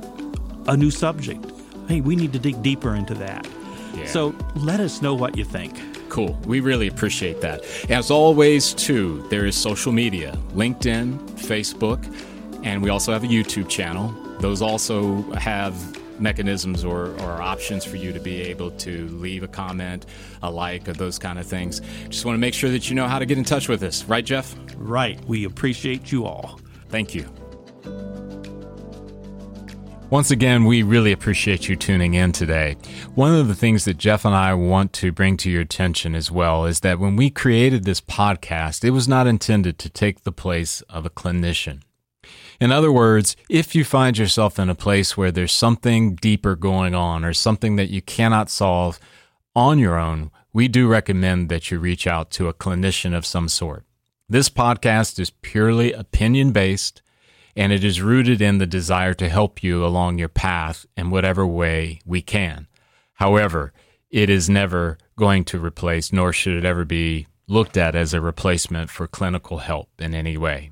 [0.67, 1.45] a new subject.
[1.89, 3.47] Hey, we need to dig deeper into that.
[3.95, 4.07] Yeah.
[4.07, 5.75] So let us know what you think.
[6.09, 6.39] Cool.
[6.47, 7.63] We really appreciate that.
[7.91, 11.99] As always, too, there is social media LinkedIn, Facebook,
[12.65, 14.15] and we also have a YouTube channel.
[14.41, 15.75] Those also have
[16.23, 20.07] mechanisms or, or options for you to be able to leave a comment,
[20.43, 21.81] a like, or those kind of things.
[22.09, 24.05] Just want to make sure that you know how to get in touch with us.
[24.05, 24.55] Right, Jeff?
[24.77, 25.23] Right.
[25.27, 26.61] We appreciate you all.
[26.89, 27.29] Thank you.
[30.13, 32.77] Once again, we really appreciate you tuning in today.
[33.15, 36.31] One of the things that Jeff and I want to bring to your attention as
[36.31, 40.31] well is that when we created this podcast, it was not intended to take the
[40.31, 41.81] place of a clinician.
[42.63, 46.95] In other words, if you find yourself in a place where there's something deeper going
[46.95, 49.01] on or something that you cannot solve
[49.57, 53.49] on your own, we do recommend that you reach out to a clinician of some
[53.49, 53.85] sort.
[54.29, 57.03] This podcast is purely opinion based
[57.57, 61.45] and it is rooted in the desire to help you along your path in whatever
[61.45, 62.69] way we can.
[63.15, 63.73] However,
[64.09, 68.21] it is never going to replace, nor should it ever be looked at as a
[68.21, 70.72] replacement for clinical help in any way.